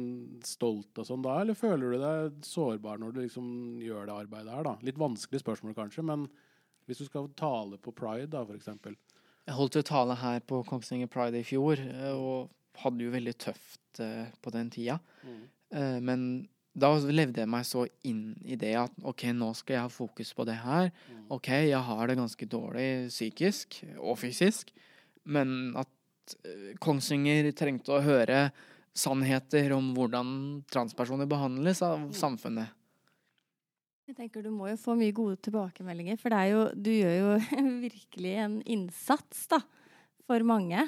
stolt 0.50 0.98
og 0.98 1.06
sånn 1.06 1.22
da, 1.22 1.36
eller 1.44 1.54
føler 1.54 1.92
du 1.94 1.98
deg 2.02 2.40
sårbar 2.48 2.98
når 2.98 3.14
du 3.14 3.20
liksom 3.22 3.52
gjør 3.86 4.08
det 4.10 4.16
arbeidet 4.24 4.56
her, 4.56 4.64
da? 4.66 4.74
Litt 4.82 4.98
vanskelig 4.98 5.44
spørsmål 5.44 5.76
kanskje, 5.78 6.02
men 6.10 6.26
hvis 6.90 7.04
du 7.04 7.06
skal 7.06 7.30
tale 7.38 7.78
på 7.78 7.94
pride, 7.94 8.32
da, 8.34 8.42
eksempel. 8.58 8.98
Jeg 9.46 9.56
holdt 9.60 9.78
jo 9.78 9.86
tale 9.86 10.16
her 10.18 10.40
på 10.50 10.64
Kongsvinger 10.66 11.12
Pride 11.14 11.38
i 11.38 11.46
fjor, 11.46 11.78
eh, 11.78 12.10
og 12.18 12.50
hadde 12.82 13.06
jo 13.06 13.14
veldig 13.14 13.36
tøft 13.46 14.02
eh, 14.02 14.26
på 14.42 14.56
den 14.58 14.74
tida. 14.74 14.98
Eh, 15.70 16.00
Men 16.02 16.48
da 16.72 16.92
levde 17.04 17.44
jeg 17.44 17.51
meg 17.51 17.66
så 17.68 17.84
inn 18.08 18.32
i 18.48 18.56
det 18.60 18.74
at 18.80 18.94
ok, 19.04 19.25
nå 19.36 19.51
skal 19.60 19.75
jeg 19.75 19.86
ha 19.86 19.92
fokus 19.92 20.32
på 20.36 20.46
det 20.48 20.56
her. 20.63 20.92
Ok, 21.34 21.50
jeg 21.68 21.82
har 21.88 22.04
det 22.08 22.20
ganske 22.20 22.48
dårlig 22.48 22.90
psykisk 23.12 23.82
og 24.00 24.16
fysisk, 24.22 24.72
men 25.28 25.74
at 25.80 26.36
eh, 26.48 26.72
Kongsvinger 26.80 27.51
trengte 27.58 27.98
å 27.98 28.04
høre 28.06 28.50
sannheter 28.96 29.72
om 29.75 29.92
hvordan 29.96 30.32
transpersoner 30.72 31.28
behandles 31.30 31.84
av 31.86 32.10
samfunnet. 32.16 32.72
Jeg 34.08 34.18
tenker 34.18 34.44
Du 34.44 34.51
må 34.51 34.68
jo 34.68 34.80
få 34.80 34.98
mye 35.00 35.13
gode 35.16 35.38
tilbakemeldinger, 35.44 36.18
for 36.20 36.34
det 36.34 36.40
er 36.40 36.50
jo, 36.51 36.63
du 36.75 36.92
gjør 36.92 37.16
jo 37.16 37.36
virkelig 37.88 38.34
en 38.44 38.60
innsats 38.63 39.46
da, 39.51 39.62
for 40.28 40.44
mange. 40.48 40.88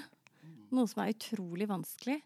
Noe 0.74 0.90
som 0.90 1.04
er 1.04 1.14
utrolig 1.14 1.68
vanskelig. 1.70 2.22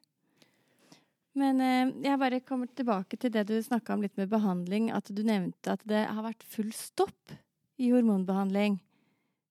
Men 1.37 1.61
eh, 1.61 1.91
jeg 2.07 2.19
bare 2.21 2.41
kommer 2.45 2.69
tilbake 2.73 3.19
til 3.21 3.33
det 3.33 3.45
du 3.49 3.55
snakka 3.61 3.93
om 3.93 4.03
litt 4.05 4.17
med 4.17 4.31
behandling. 4.31 4.89
At 4.95 5.11
du 5.13 5.21
nevnte 5.25 5.75
at 5.75 5.83
det 5.87 6.07
har 6.09 6.25
vært 6.25 6.45
full 6.49 6.71
stopp 6.75 7.35
i 7.77 7.91
hormonbehandling. 7.93 8.79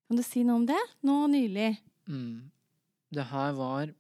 Kan 0.06 0.18
du 0.18 0.24
si 0.26 0.42
noe 0.46 0.62
om 0.62 0.66
det? 0.66 0.80
Nå 1.06 1.20
nylig. 1.30 1.76
Mm. 2.10 2.50
Det 3.14 3.28
her 3.30 3.54
var 3.58 3.92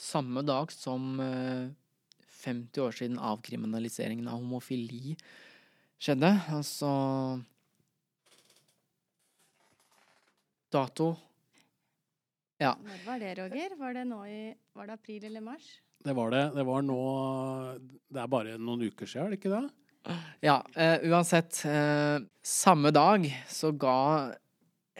samme 0.00 0.42
dag 0.46 0.72
som 0.74 1.20
eh, 1.22 1.70
50 2.40 2.82
år 2.82 2.96
siden 2.96 3.20
avkriminaliseringen 3.20 4.28
av 4.30 4.40
homofili 4.40 5.14
skjedde. 6.00 6.32
Altså 6.50 6.90
Dato 10.70 11.12
Ja. 12.60 12.74
Når 12.76 13.04
var 13.06 13.22
det, 13.22 13.30
Roger? 13.38 13.76
Var 13.78 13.94
det 13.96 14.04
nå 14.08 14.24
i 14.28 14.40
Var 14.76 14.86
det 14.86 14.98
april 14.98 15.24
eller 15.24 15.44
mars? 15.44 15.68
Det 16.00 16.14
var 16.16 16.32
det. 16.32 16.44
Det 16.56 16.64
var 16.64 16.84
nå 16.86 17.00
Det 18.10 18.22
er 18.22 18.30
bare 18.32 18.56
noen 18.58 18.86
uker 18.88 19.06
siden, 19.08 19.26
er 19.26 19.34
det 19.34 19.40
ikke 19.42 19.56
det? 19.56 19.66
Ja, 20.40 20.62
Uh, 20.72 20.96
uansett. 21.12 21.58
Uh, 21.68 22.24
samme 22.40 22.88
dag 22.94 23.26
så 23.52 23.68
ga 23.76 24.32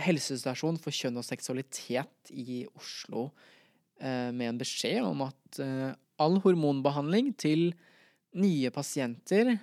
Helsestasjon 0.01 0.79
for 0.81 0.95
kjønn 0.95 1.19
og 1.21 1.27
seksualitet 1.27 2.33
i 2.33 2.63
Oslo 2.79 3.31
eh, 4.01 4.31
med 4.33 4.47
en 4.47 4.61
beskjed 4.61 5.05
om 5.05 5.27
at 5.27 5.61
eh, 5.63 5.91
all 6.21 6.39
hormonbehandling 6.45 7.33
til 7.41 7.71
nye 8.39 8.71
pasienter 8.73 9.57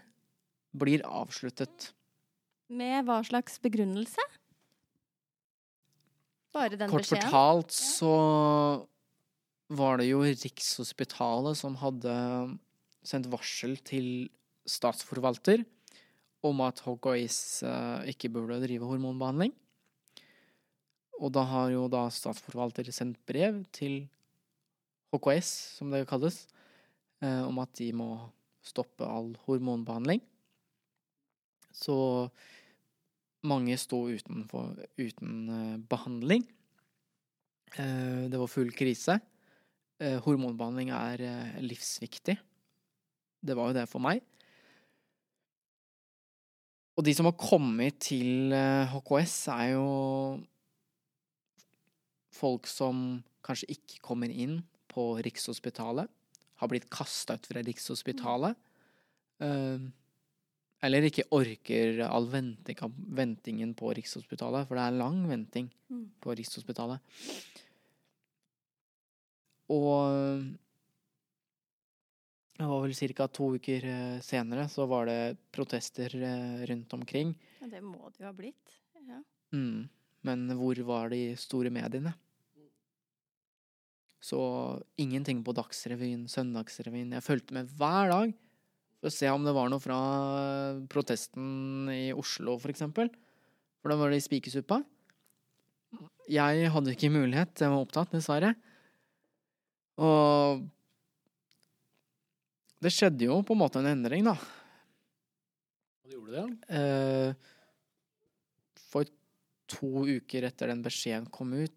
blir 0.77 1.05
avsluttet. 1.07 1.91
Med 2.67 3.07
hva 3.07 3.21
slags 3.25 3.57
begrunnelse? 3.63 4.21
Bare 6.55 6.77
den 6.77 6.91
Kort 6.91 7.05
beskjeden? 7.05 7.29
fortalt 7.29 7.73
så 7.73 8.13
var 9.67 9.99
det 9.99 10.09
jo 10.09 10.23
Rikshospitalet 10.23 11.59
som 11.59 11.75
hadde 11.81 12.13
sendt 13.07 13.29
varsel 13.31 13.77
til 13.87 14.27
statsforvalter 14.67 15.63
om 16.47 16.61
at 16.63 16.83
HKIs 16.85 17.39
eh, 17.67 18.11
ikke 18.13 18.31
burde 18.31 18.61
drive 18.63 18.87
hormonbehandling. 18.87 19.53
Og 21.17 21.33
da 21.33 21.43
har 21.49 21.71
jo 21.73 21.87
da 21.91 22.05
statsforvalter 22.13 22.87
sendt 22.93 23.19
brev 23.27 23.63
til 23.75 24.05
HKS, 25.15 25.49
som 25.79 25.91
det 25.91 26.05
kalles, 26.09 26.45
eh, 27.23 27.41
om 27.43 27.57
at 27.63 27.73
de 27.79 27.89
må 27.95 28.11
stoppe 28.65 29.07
all 29.07 29.33
hormonbehandling. 29.47 30.21
Så 31.73 31.95
mange 33.47 33.77
sto 33.79 34.03
utenfor, 34.09 34.75
uten 34.99 35.33
eh, 35.49 35.79
behandling. 35.89 36.45
Eh, 37.77 38.27
det 38.29 38.37
var 38.37 38.51
full 38.51 38.71
krise. 38.75 39.19
Eh, 39.99 40.19
hormonbehandling 40.21 40.91
er 40.93 41.23
eh, 41.25 41.61
livsviktig. 41.65 42.35
Det 43.41 43.55
var 43.57 43.71
jo 43.71 43.77
det 43.79 43.87
for 43.89 44.03
meg. 44.03 44.21
Og 46.97 47.05
de 47.05 47.13
som 47.13 47.27
har 47.29 47.37
kommet 47.37 47.99
til 48.05 48.53
eh, 48.53 48.89
HKS, 48.93 49.35
er 49.53 49.71
jo 49.75 49.87
folk 52.37 52.69
som 52.69 53.23
kanskje 53.45 53.71
ikke 53.73 54.01
kommer 54.05 54.29
inn 54.33 54.59
på 54.91 55.11
Rikshospitalet. 55.25 56.09
Har 56.57 56.71
blitt 56.71 56.89
kasta 56.93 57.37
ut 57.37 57.49
fra 57.49 57.61
Rikshospitalet. 57.65 58.57
Eh, 59.41 59.87
eller 60.85 61.07
ikke 61.09 61.25
orker 61.33 62.03
all 62.05 62.27
ventingen 62.29 63.73
på 63.77 63.93
Rikshospitalet, 63.97 64.67
for 64.69 64.77
det 64.77 64.85
er 64.85 64.99
lang 65.01 65.23
venting 65.29 65.71
Mm. 65.89 66.09
på 66.21 66.35
Rikshospitalet. 66.35 66.99
Og 69.73 70.47
det 72.57 72.65
var 72.65 72.81
vel 72.81 73.13
ca. 73.13 73.27
to 73.29 73.51
uker 73.53 73.83
eh, 73.85 74.19
senere 74.25 74.65
så 74.71 74.87
var 74.89 75.05
det 75.05 75.37
protester 75.53 76.09
eh, 76.17 76.63
rundt 76.65 76.93
omkring. 76.97 77.35
Ja, 77.61 77.69
det 77.69 77.83
må 77.85 78.09
det 78.09 78.23
jo 78.23 78.29
ha 78.29 78.33
blitt. 78.33 78.79
Ja. 79.05 79.21
Mm. 79.53 79.85
Men 80.25 80.47
hvor 80.57 80.79
var 80.87 81.13
de 81.13 81.35
store 81.37 81.69
mediene? 81.69 82.15
Så 84.17 84.39
ingenting 84.97 85.43
på 85.45 85.53
Dagsrevyen, 85.55 86.25
Søndagsrevyen. 86.27 87.13
Jeg 87.13 87.23
fulgte 87.23 87.53
med 87.55 87.69
hver 87.77 88.09
dag 88.09 88.33
for 88.97 89.11
å 89.11 89.13
se 89.13 89.29
om 89.29 89.45
det 89.45 89.53
var 89.53 89.69
noe 89.69 89.83
fra 89.83 89.99
protesten 90.89 91.91
i 91.93 92.09
Oslo, 92.17 92.57
for 92.57 92.73
eksempel. 92.73 93.11
For 93.79 93.93
da 93.93 93.99
var 94.01 94.09
det 94.11 94.17
i 94.17 94.25
Spikersuppa. 94.25 94.81
Jeg 96.27 96.71
hadde 96.73 96.97
ikke 96.97 97.13
mulighet, 97.13 97.53
jeg 97.61 97.71
var 97.71 97.85
opptatt, 97.85 98.17
dessverre. 98.17 98.55
Og 99.97 100.63
det 102.83 102.93
skjedde 102.93 103.25
jo 103.29 103.39
på 103.45 103.55
en 103.55 103.61
måte 103.63 103.81
en 103.81 103.89
endring, 103.89 104.27
da. 104.27 104.35
Og 104.37 106.07
det 106.07 106.17
gjorde 106.17 106.33
det, 106.37 106.47
Eh, 106.77 107.33
for 108.87 109.09
to 109.67 110.05
uker 110.05 110.45
etter 110.47 110.69
den 110.71 110.83
beskjeden 110.85 111.27
kom 111.33 111.53
ut, 111.57 111.73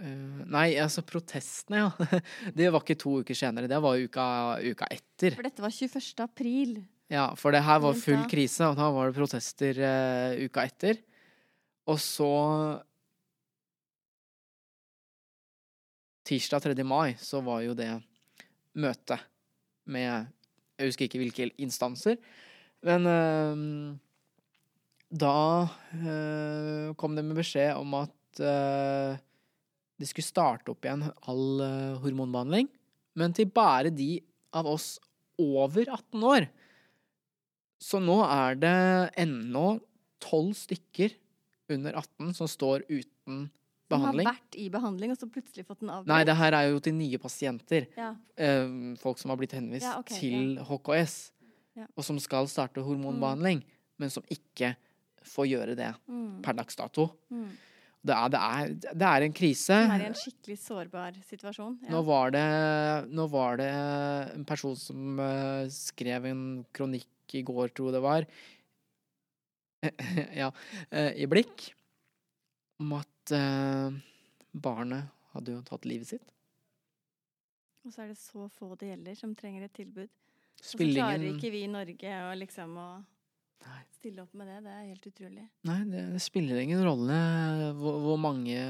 Eh, 0.00 0.44
nei, 0.48 0.68
altså 0.80 1.02
protestene, 1.04 1.82
ja. 1.84 2.20
Det 2.56 2.70
var 2.72 2.80
ikke 2.80 2.98
to 3.00 3.18
uker 3.20 3.36
senere. 3.36 3.68
Det 3.68 3.80
var 3.84 4.00
uka, 4.00 4.24
uka 4.64 4.88
etter. 4.88 5.36
For 5.36 5.44
dette 5.44 5.64
var 5.64 5.74
21. 5.74 6.24
april. 6.24 6.78
Ja, 7.10 7.26
for 7.36 7.52
det 7.52 7.64
her 7.66 7.82
var 7.82 7.98
full 7.98 8.22
krise, 8.30 8.68
og 8.70 8.78
da 8.78 8.86
var 8.94 9.10
det 9.10 9.18
protester 9.18 9.80
eh, 9.84 10.40
uka 10.46 10.64
etter. 10.64 11.02
Og 11.90 11.98
så 12.00 12.30
Tirsdag 16.26 16.62
3. 16.68 16.84
mai 16.84 17.16
så 17.20 17.40
var 17.44 17.64
jo 17.64 17.74
det 17.76 17.90
møte 18.78 19.18
med 19.90 20.28
Jeg 20.78 20.90
husker 20.90 21.08
ikke 21.08 21.20
hvilke 21.20 21.48
instanser, 21.60 22.16
men 22.86 23.08
eh, 23.10 23.64
da 25.10 25.36
eh, 25.98 26.92
kom 26.96 27.16
det 27.16 27.24
med 27.26 27.40
beskjed 27.40 27.74
om 27.76 27.96
at 27.98 28.40
eh, 28.40 29.18
de 30.00 30.08
skulle 30.08 30.28
starte 30.28 30.72
opp 30.72 30.86
igjen 30.86 31.04
all 31.28 31.60
eh, 31.64 31.98
hormonbehandling, 32.00 32.70
men 33.18 33.34
til 33.36 33.50
bare 33.52 33.90
de 33.92 34.20
av 34.56 34.68
oss 34.70 34.94
over 35.40 35.84
18 35.84 36.24
år. 36.30 36.46
Så 37.80 38.00
nå 38.00 38.20
er 38.24 38.60
det 38.60 38.76
ennå 39.20 39.80
tolv 40.22 40.54
stykker 40.56 41.16
under 41.72 41.96
18 41.96 42.34
som 42.36 42.48
står 42.50 42.84
uten 42.90 43.48
Som 43.90 44.04
har 44.06 44.14
vært 44.14 44.56
i 44.56 44.68
behandling, 44.70 45.10
og 45.10 45.18
så 45.18 45.26
plutselig 45.30 45.66
fått 45.66 45.80
den 45.80 45.90
avbrutt. 45.90 46.06
Nei, 46.12 46.20
det 46.24 46.36
her 46.38 46.52
er 46.54 46.68
jo 46.70 46.78
til 46.80 46.94
nye 46.94 47.18
pasienter. 47.18 47.86
ja. 47.96 48.14
Eh, 48.36 48.94
folk 49.02 49.18
som 49.18 49.30
har 49.30 49.36
blitt 49.40 49.52
henvist 49.56 49.82
Ja, 49.86 49.98
okay, 49.98 50.18
til 50.20 50.56
HKS, 50.68 51.32
Ja. 51.76 51.86
og 51.96 52.04
som 52.04 52.18
skal 52.18 52.46
starte 52.46 52.82
hormonbehandling, 52.84 53.62
men 53.98 54.10
som 54.10 54.22
ikke 54.30 54.76
får 55.24 55.46
gjøre 55.50 55.74
det 55.76 55.94
Mm. 56.08 56.40
per 56.42 56.52
dags 56.54 56.76
dato. 56.76 57.10
Mm. 57.30 57.50
Det 58.02 58.14
er, 58.16 58.28
det 58.32 58.40
er, 58.40 58.68
det 58.96 59.02
er 59.10 59.22
en 59.26 59.32
krise. 59.36 59.76
Det 59.76 59.92
er 60.00 60.02
i 60.06 60.06
en 60.08 60.14
skikkelig 60.16 60.56
sårbar 60.58 61.12
situasjon. 61.28 61.74
Ja. 61.82 61.90
Nå 61.90 62.00
var 62.06 62.30
det, 62.32 63.10
nå 63.12 63.26
var 63.28 63.56
det 63.60 63.68
en 64.38 64.44
person 64.48 64.74
som 64.74 65.18
uh, 65.20 65.66
skrev 65.68 66.24
en 66.30 66.64
kronikk 66.72 67.34
i 67.34 67.42
går, 67.42 67.68
tror 67.76 67.90
jeg 67.90 67.98
det 67.98 68.02
var, 68.02 68.24
ja, 70.40 70.48
uh, 70.92 71.12
i 71.16 71.26
Blikk, 71.30 71.70
om 72.80 72.94
at 72.98 73.09
eh, 73.36 73.96
barnet 74.52 75.10
hadde 75.34 75.54
jo 75.56 75.62
tatt 75.66 75.86
livet 75.88 76.10
sitt. 76.10 76.34
Og 77.86 77.94
så 77.94 78.04
er 78.04 78.10
det 78.12 78.18
så 78.20 78.48
få 78.52 78.74
det 78.80 78.90
gjelder, 78.90 79.16
som 79.16 79.32
trenger 79.38 79.64
et 79.66 79.76
tilbud. 79.76 80.10
Og 80.60 80.66
så 80.66 80.80
klarer 80.80 81.24
ikke 81.30 81.52
vi 81.54 81.64
i 81.64 81.70
Norge 81.72 82.18
å 82.26 82.34
liksom 82.36 82.76
å 82.80 82.90
stille 83.92 84.22
opp 84.24 84.36
med 84.36 84.48
det. 84.48 84.58
Det 84.64 84.74
er 84.74 84.84
helt 84.88 85.08
utrolig. 85.10 85.46
Nei, 85.68 85.78
det, 85.88 86.04
det 86.14 86.20
spiller 86.24 86.60
ingen 86.60 86.82
rolle 86.84 87.16
hvor, 87.80 87.98
hvor 88.04 88.20
mange 88.20 88.60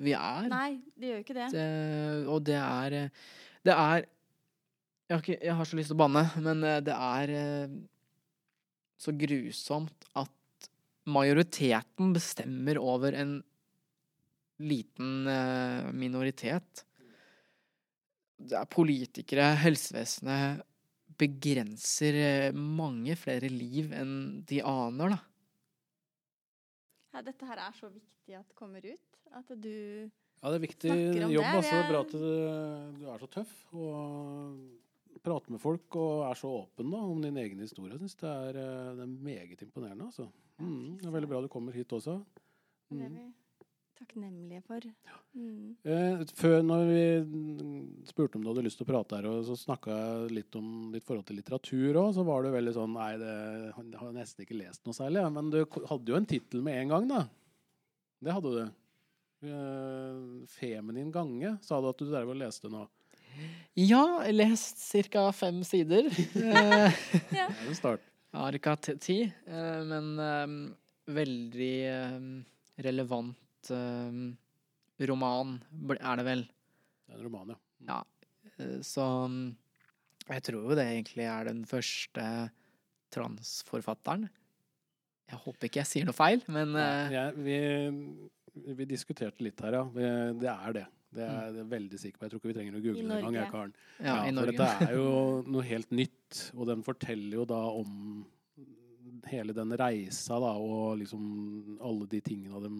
vi 0.00 0.16
er. 0.16 0.48
Nei, 0.52 0.80
det 0.96 1.12
gjør 1.12 1.22
ikke 1.24 1.38
det. 1.38 1.48
Det, 1.54 1.68
og 2.32 2.42
det 2.48 2.58
er 2.60 2.98
Det 3.62 3.76
er 3.76 4.08
jeg 5.12 5.18
har, 5.18 5.24
ikke, 5.26 5.44
jeg 5.44 5.56
har 5.58 5.68
så 5.68 5.76
lyst 5.76 5.90
til 5.92 5.98
å 5.98 6.00
banne, 6.00 6.22
men 6.40 6.62
eh, 6.64 6.78
det 6.80 6.94
er 6.96 7.32
eh, 7.36 7.72
så 9.02 9.12
grusomt 9.12 10.06
at 10.16 10.68
majoriteten 11.04 12.14
bestemmer 12.14 12.78
over 12.80 13.16
en 13.18 13.34
liten 14.60 15.26
eh, 15.30 15.92
minoritet. 15.92 16.84
Det 18.42 18.56
er 18.58 18.66
politikere, 18.66 19.52
helsevesenet 19.62 20.62
begrenser 21.20 22.16
eh, 22.18 22.52
mange 22.56 23.14
flere 23.20 23.48
liv 23.52 23.92
enn 23.94 24.42
de 24.48 24.62
aner, 24.66 25.14
da. 25.14 25.20
Ja, 27.12 27.22
dette 27.26 27.46
her 27.46 27.60
er 27.60 27.74
så 27.76 27.90
viktig 27.92 28.34
at 28.38 28.48
det 28.48 28.56
kommer 28.56 28.84
ut. 28.86 29.18
At 29.32 29.48
du 29.60 30.08
Ja, 30.42 30.50
det 30.50 30.56
er 30.58 30.64
viktig 30.66 30.90
jobb. 30.90 31.28
det, 31.30 31.42
Altså. 31.52 31.70
Det 31.70 31.82
er 31.82 31.90
bra 31.92 32.00
at 32.00 32.14
du, 32.16 32.22
du 32.98 33.04
er 33.12 33.18
så 33.22 33.28
tøff 33.30 33.52
og 33.76 35.20
prater 35.22 35.52
med 35.54 35.60
folk 35.62 35.94
og 36.00 36.24
er 36.26 36.34
så 36.40 36.48
åpen 36.64 36.90
da, 36.90 36.98
om 36.98 37.20
din 37.22 37.36
egen 37.38 37.60
historie. 37.62 37.92
Jeg 37.92 38.00
synes 38.02 38.16
det 38.24 38.30
er, 38.32 38.58
eh, 38.58 38.94
det 38.96 39.04
er 39.04 39.12
meget 39.28 39.62
imponerende. 39.62 40.08
Altså. 40.08 40.26
Mm, 40.58 40.96
det 40.98 41.06
er 41.06 41.14
veldig 41.14 41.30
bra 41.30 41.42
du 41.44 41.48
kommer 41.52 41.72
hit 41.76 41.92
også. 41.94 42.16
Det 42.90 43.04
er 43.06 43.08
Mm. 43.12 43.32
Takknemlige 44.02 44.62
for. 44.66 44.84
Mm. 45.32 45.76
Eh, 45.86 46.22
før, 46.36 46.58
når 46.66 46.84
vi 46.90 47.04
spurte 48.08 48.38
om 48.38 48.44
du 48.44 48.50
hadde 48.50 48.64
lyst 48.66 48.80
til 48.80 48.86
å 48.86 48.90
prate 48.90 49.18
her, 49.18 49.28
og 49.30 49.46
så 49.48 49.56
snakka 49.58 49.96
jeg 49.96 50.36
litt 50.40 50.58
om 50.58 50.90
ditt 50.92 51.06
forhold 51.06 51.26
til 51.28 51.38
litteratur 51.40 52.00
òg, 52.02 52.12
så 52.18 52.26
var 52.26 52.44
du 52.44 52.52
veldig 52.52 52.76
sånn 52.76 52.92
Nei, 52.92 53.14
det 53.20 53.32
jeg 53.32 53.72
har 53.96 54.10
jeg 54.10 54.18
nesten 54.18 54.44
ikke 54.44 54.58
lest 54.58 54.84
noe 54.86 54.96
særlig. 54.96 55.24
Men 55.38 55.50
du 55.54 55.62
hadde 55.88 56.12
jo 56.12 56.18
en 56.18 56.28
tittel 56.28 56.64
med 56.64 56.80
en 56.82 56.94
gang, 56.96 57.10
da. 57.10 57.22
Det 58.22 58.36
hadde 58.36 58.54
du. 58.58 58.62
Eh, 59.42 60.46
'Feminin 60.46 61.10
gange', 61.10 61.56
sa 61.62 61.80
du 61.80 61.88
at 61.90 61.98
du 61.98 62.06
drev 62.06 62.30
og 62.30 62.38
leste 62.38 62.70
nå. 62.70 62.84
Ja, 63.74 64.22
jeg 64.26 64.36
lest 64.36 64.82
ca. 65.10 65.30
fem 65.32 65.62
sider. 65.64 66.04
ja. 66.36 66.68
Det 67.30 67.40
er 67.40 67.66
en 67.68 67.78
start. 67.78 68.04
Jeg 68.32 68.40
har 68.40 68.56
ikke 68.56 68.74
hatt 68.76 68.88
ti, 69.02 69.18
eh, 69.28 69.80
men 69.88 70.12
eh, 70.20 70.54
veldig 71.12 71.74
eh, 71.90 72.20
relevant 72.86 73.34
eh, 73.34 73.40
roman 75.08 75.56
er 76.00 76.16
det 76.20 76.24
vel. 76.26 76.42
Det 77.06 77.14
er 77.14 77.18
en 77.18 77.24
roman, 77.26 77.52
ja. 77.54 77.58
Ja. 77.88 78.00
Eh, 78.58 78.80
Så 78.82 79.04
mm, 79.28 79.56
jeg 80.28 80.42
tror 80.42 80.68
jo 80.70 80.78
det 80.78 80.86
egentlig 80.86 81.26
er 81.28 81.44
den 81.50 81.64
første 81.68 82.50
transforfatteren. 83.12 84.28
Jeg 85.32 85.40
håper 85.44 85.68
ikke 85.68 85.80
jeg 85.80 85.88
sier 85.88 86.08
noe 86.08 86.16
feil, 86.16 86.42
men 86.52 86.74
eh, 86.76 87.14
jeg, 87.14 87.36
vi, 87.44 88.72
vi 88.76 88.88
diskuterte 88.88 89.44
litt 89.44 89.60
her, 89.64 89.78
ja. 89.80 89.84
Det 90.38 90.50
er 90.52 90.76
det. 90.80 90.86
Det 91.12 91.24
er 91.28 91.56
jeg 91.58 91.68
veldig 91.68 91.98
sikker 92.00 92.18
på. 92.18 92.24
Jeg 92.24 92.32
tror 92.32 92.40
ikke 92.40 92.50
vi 92.50 92.54
trenger 92.56 92.76
å 92.78 92.82
google 92.84 93.02
det 93.04 93.16
engang. 93.18 93.34
Ja, 93.36 93.48
Karen. 93.52 93.72
ja, 94.00 94.14
i 94.24 94.32
for 94.32 94.48
dette 94.48 94.68
er 94.86 94.94
jo 94.96 95.10
noe 95.44 95.64
helt 95.68 95.90
nytt, 95.92 96.38
og 96.56 96.70
den 96.70 96.84
forteller 96.86 97.36
jo 97.36 97.44
da 97.50 97.58
om 97.68 98.22
hele 99.28 99.52
den 99.56 99.74
reisa 99.76 100.38
da, 100.40 100.54
og 100.56 100.96
liksom 101.02 101.26
alle 101.84 102.08
de 102.10 102.20
tingene 102.24 102.62
de 102.64 102.70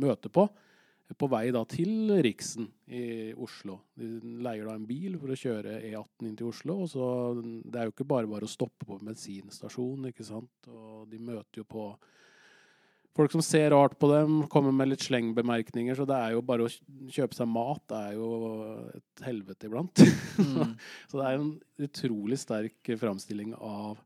møter 0.00 0.32
på. 0.32 0.48
På 1.16 1.24
vei 1.32 1.46
da 1.54 1.62
til 1.64 2.10
Riksen 2.20 2.66
i 2.92 3.32
Oslo. 3.32 3.78
De 3.96 4.18
leier 4.44 4.66
da 4.68 4.74
en 4.76 4.84
bil 4.88 5.16
for 5.16 5.32
å 5.32 5.38
kjøre 5.40 5.78
E18 5.88 6.26
inn 6.28 6.36
til 6.36 6.50
Oslo. 6.50 6.82
og 6.84 6.90
så 6.92 7.06
Det 7.40 7.80
er 7.80 7.88
jo 7.88 7.94
ikke 7.94 8.10
bare 8.10 8.28
bare 8.28 8.44
å 8.44 8.50
stoppe 8.50 8.84
på 8.84 8.98
bensinstasjon, 9.00 10.10
ikke 10.10 10.26
sant. 10.26 10.68
Og 10.68 11.08
de 11.08 11.20
møter 11.22 11.62
jo 11.62 11.64
på 11.64 11.86
folk 13.18 13.32
som 13.34 13.42
ser 13.42 13.72
rart 13.72 13.96
på 13.98 14.10
dem, 14.12 14.42
kommer 14.52 14.74
med 14.74 14.92
litt 14.92 15.06
slengbemerkninger. 15.06 15.96
Så 15.96 16.04
det 16.06 16.18
er 16.18 16.36
jo 16.36 16.44
bare 16.44 16.68
å 16.68 16.74
kjøpe 17.10 17.38
seg 17.38 17.48
mat 17.50 17.82
det 17.88 18.02
er 18.10 18.18
jo 18.18 18.28
et 18.92 19.24
helvete 19.26 19.70
iblant. 19.70 20.04
Mm. 20.38 20.76
Så 21.08 21.18
det 21.18 21.24
er 21.24 21.38
en 21.40 21.54
utrolig 21.88 22.38
sterk 22.38 22.92
framstilling 23.00 23.56
av 23.56 23.96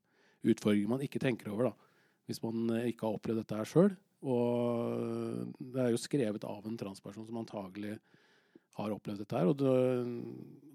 utfordringer 0.43 0.95
man 0.95 1.03
ikke 1.05 1.23
tenker 1.23 1.51
over, 1.53 1.73
da. 1.73 1.91
Hvis 2.31 2.41
man 2.47 2.71
ikke 2.87 3.09
har 3.09 3.19
opplevd 3.19 3.43
dette 3.43 3.59
her 3.59 3.69
sjøl. 3.69 3.93
Og 4.23 5.53
det 5.59 5.83
er 5.83 5.91
jo 5.95 6.01
skrevet 6.01 6.45
av 6.47 6.67
en 6.69 6.77
transperson 6.79 7.27
som 7.27 7.41
antagelig 7.43 7.97
har 8.79 8.95
opplevd 8.95 9.19
dette 9.25 9.37
her. 9.37 9.51
Og 9.51 9.57
det, 9.61 9.75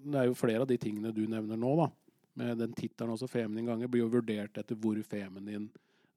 det 0.05 0.19
er 0.21 0.27
jo 0.29 0.37
flere 0.37 0.61
av 0.65 0.69
de 0.69 0.77
tingene 0.81 1.13
du 1.15 1.23
nevner 1.27 1.57
nå, 1.59 1.73
da. 1.79 1.89
Med 2.37 2.59
den 2.61 2.73
tittelen 2.77 3.15
også, 3.15 3.25
'Feminin 3.31 3.65
gange', 3.65 3.87
blir 3.89 4.03
jo 4.05 4.11
vurdert 4.13 4.57
etter 4.61 4.75
hvor 4.77 4.99
feminin 5.01 5.69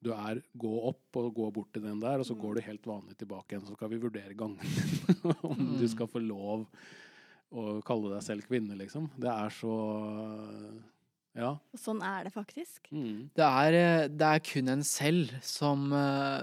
du 0.03 0.11
er. 0.13 0.43
Gå 0.57 0.73
opp 0.91 1.17
og 1.17 1.31
gå 1.35 1.47
bort 1.53 1.73
til 1.73 1.83
den 1.83 2.01
der, 2.01 2.19
og 2.21 2.27
så 2.29 2.35
går 2.37 2.55
du 2.57 2.61
helt 2.67 2.85
vanlig 2.85 3.17
tilbake 3.17 3.55
igjen. 3.55 3.65
Så 3.67 3.75
skal 3.77 3.89
vi 3.89 3.97
vurdere 4.03 4.35
gangen. 4.37 4.59
Om 5.43 5.79
du 5.79 5.85
Mm. 5.87 5.89
skal 5.89 6.07
få 6.09 6.21
lov 6.21 6.67
å 7.53 7.81
kalle 7.83 8.13
deg 8.15 8.23
selv 8.23 8.45
kvinne, 8.47 8.77
liksom. 8.77 9.09
Det 9.19 9.29
er 9.33 9.49
så 9.49 9.75
Ja. 11.37 11.51
Og 11.73 11.79
sånn 11.79 12.03
er 12.03 12.25
det 12.25 12.33
faktisk. 12.35 12.89
Mm. 12.93 13.31
Det 13.35 13.45
er, 13.47 13.73
eh, 13.79 14.09
det 14.09 14.27
er 14.27 14.41
kun 14.41 14.69
en 14.69 14.83
selv 14.83 15.31
som 15.43 15.93
eh, 15.93 16.43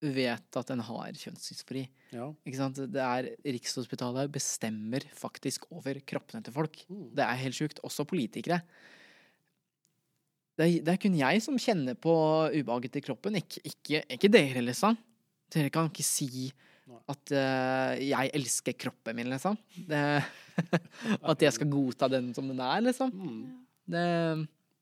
vet 0.00 0.58
at 0.60 0.72
en 0.72 0.82
har 0.84 1.16
kjønnsdysfori. 1.16 1.86
ja. 2.12 2.28
Det 2.76 3.02
er 3.02 3.30
Rikshospitalet 3.44 4.32
bestemmer 4.32 5.06
faktisk 5.16 5.66
over 5.72 5.98
kroppene 6.04 6.44
til 6.44 6.54
folk. 6.54 6.82
Mm. 6.88 7.08
Det 7.16 7.24
er 7.24 7.42
helt 7.42 7.56
sjukt. 7.56 7.80
Også 7.86 8.04
politikere. 8.08 8.60
Det 10.56 10.64
er, 10.64 10.76
det 10.84 10.92
er 10.94 11.00
kun 11.00 11.16
jeg 11.18 11.42
som 11.44 11.58
kjenner 11.60 11.96
på 12.00 12.12
ubehaget 12.54 12.96
i 12.96 13.04
kroppen, 13.04 13.36
ikke, 13.36 13.60
ikke, 13.68 14.02
ikke 14.16 14.32
dere, 14.32 14.62
liksom. 14.64 14.96
Dere 15.52 15.72
kan 15.72 15.90
ikke 15.90 16.06
si 16.06 16.48
at 16.86 17.32
uh, 17.34 17.92
jeg 18.00 18.30
elsker 18.38 18.76
kroppen 18.78 19.18
min, 19.18 19.28
liksom. 19.32 19.58
Det, 19.88 20.00
at 21.32 21.44
jeg 21.44 21.52
skal 21.52 21.70
godta 21.70 22.08
den 22.08 22.32
som 22.36 22.48
den 22.48 22.62
er, 22.62 22.84
liksom. 22.88 23.12
Mm. 23.12 23.42
Det, 23.86 24.04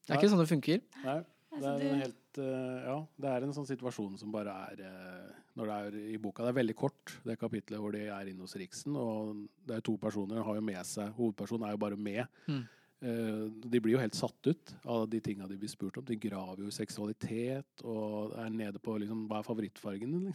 det 0.04 0.14
er 0.14 0.20
ikke 0.20 0.30
sånn 0.30 0.44
det 0.44 0.50
funker. 0.52 0.84
Nei, 1.02 1.18
det 1.60 1.70
er 1.70 1.82
en 1.86 2.00
helt 2.02 2.38
eh, 2.42 2.84
Ja, 2.88 2.96
det 3.20 3.30
er 3.30 3.46
en 3.46 3.54
sånn 3.56 3.68
situasjon 3.68 4.18
som 4.20 4.32
bare 4.34 4.54
er 4.70 4.80
eh, 4.88 5.34
Når 5.58 5.70
det 5.70 5.76
er 5.86 5.98
i 6.14 6.20
boka 6.22 6.44
Det 6.44 6.52
er 6.52 6.60
veldig 6.60 6.76
kort, 6.78 7.16
det 7.24 7.38
kapitlet 7.40 7.80
hvor 7.82 7.94
de 7.94 8.06
er 8.08 8.30
inne 8.30 8.42
hos 8.46 8.56
Riksen, 8.58 8.96
og 8.98 9.44
det 9.66 9.76
er 9.78 9.84
to 9.86 9.94
personer. 10.00 10.42
Har 10.44 10.58
jo 10.58 10.64
med 10.64 10.80
seg 10.88 11.12
Hovedpersonen 11.18 11.68
er 11.68 11.76
jo 11.76 11.82
bare 11.84 11.98
med. 12.00 12.24
Mm. 12.50 12.62
eh, 13.06 13.44
De 13.70 13.80
blir 13.84 13.94
jo 13.96 14.02
helt 14.02 14.18
satt 14.18 14.50
ut 14.50 14.74
av 14.84 15.06
de 15.10 15.20
tinga 15.24 15.46
de 15.50 15.58
blir 15.60 15.70
spurt 15.70 16.00
om. 16.00 16.06
De 16.08 16.18
graver 16.20 16.64
jo 16.64 16.72
i 16.72 16.78
seksualitet 16.78 17.84
og 17.84 18.34
er 18.40 18.50
nede 18.50 18.82
på 18.82 18.96
liksom, 19.02 19.26
hva 19.30 19.40
er 19.40 19.46
favorittfargen 19.46 20.16
din. 20.18 20.32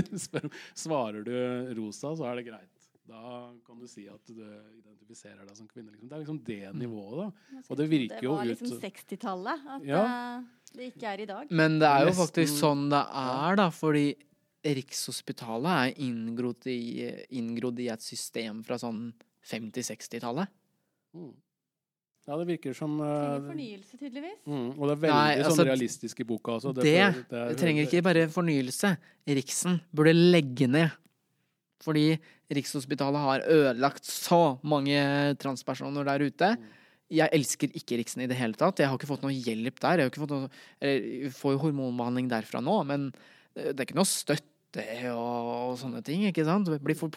Liksom. 0.00 0.48
Svarer 0.86 1.26
du 1.26 1.34
rosa, 1.82 2.14
så 2.16 2.30
er 2.30 2.40
det 2.40 2.48
greit. 2.48 2.73
Da 3.06 3.52
kan 3.66 3.78
du 3.78 3.86
si 3.86 4.06
at 4.08 4.24
du 4.26 4.38
identifiserer 4.78 5.44
deg 5.44 5.56
som 5.58 5.66
kvinne. 5.68 5.90
Liksom. 5.92 6.08
Det 6.08 6.16
er 6.16 6.22
liksom 6.24 6.38
det 6.44 6.60
Mm. 6.72 6.78
nivået, 6.80 7.16
da. 7.20 7.60
Og 7.68 7.76
det 7.76 7.88
virker 7.90 8.22
jo 8.22 8.32
ut 8.32 8.40
det 8.40 8.46
var 8.46 8.46
liksom 8.54 8.80
60-tallet. 8.80 9.66
At 9.74 9.84
Ja. 9.84 10.04
eh, 10.38 10.44
det 10.74 10.92
ikke 10.94 11.06
er 11.12 11.20
i 11.20 11.26
dag. 11.26 11.50
Men 11.50 11.78
det 11.78 11.88
er 11.88 12.06
jo 12.06 12.12
faktisk 12.12 12.54
sånn 12.60 12.88
det 12.88 13.04
er, 13.12 13.56
da, 13.56 13.68
fordi 13.70 14.14
Rikshospitalet 14.64 15.66
er 15.92 16.00
inngrodd 16.00 16.66
i, 16.66 17.04
inngrodd 17.36 17.78
i 17.80 17.88
et 17.92 18.00
system 18.00 18.62
fra 18.64 18.76
sånn 18.80 19.12
50-60-tallet. 19.44 20.48
Mm. 21.14 21.32
Ja, 22.26 22.38
det 22.40 22.46
virker 22.48 22.72
som 22.74 22.96
Trenger 22.96 23.36
eh, 23.36 23.48
fornyelse, 23.50 23.98
tydeligvis. 24.00 24.38
mm, 24.48 24.78
Og 24.78 24.88
det 24.88 24.92
er 24.96 25.00
veldig 25.02 25.12
Nei, 25.12 25.36
altså, 25.42 25.56
sånn 25.58 25.68
realistisk 25.68 26.20
i 26.20 26.24
boka 26.24 26.54
også. 26.56 26.72
Det, 26.74 27.28
det 27.28 27.58
trenger 27.60 27.84
ikke 27.86 28.02
bare 28.02 28.26
fornyelse. 28.32 28.94
Riksen 29.28 29.80
burde 29.94 30.14
legge 30.16 30.66
ned. 30.66 30.90
Fordi 31.84 32.18
Rikshospitalet 32.52 33.22
har 33.24 33.44
ødelagt 33.48 34.04
så 34.04 34.58
mange 34.66 34.98
transpersoner 35.40 36.04
der 36.06 36.24
ute. 36.26 36.50
Jeg 37.14 37.32
elsker 37.36 37.72
ikke 37.76 37.98
Riksen 38.00 38.24
i 38.24 38.28
det 38.28 38.36
hele 38.36 38.58
tatt. 38.58 38.80
Jeg 38.80 38.90
har 38.90 38.98
ikke 38.98 39.08
fått 39.08 39.24
noe 39.24 39.32
hjelp 39.32 39.78
der. 39.80 40.00
Jeg 40.00 40.06
har 40.06 40.12
ikke 40.12 40.24
fått 40.24 40.34
noe, 40.34 40.50
jeg 40.82 41.30
får 41.36 41.56
jo 41.56 41.62
hormonbehandling 41.66 42.28
derfra 42.32 42.60
nå, 42.64 42.76
men 42.88 43.08
det 43.54 43.74
er 43.76 43.86
ikke 43.86 43.96
noe 43.96 44.08
støtte 44.08 44.84
og 45.14 45.76
sånne 45.78 46.02
ting, 46.04 46.24
ikke 46.28 46.44
sant? 46.46 46.68
Blir, 46.82 46.98
for, 46.98 47.14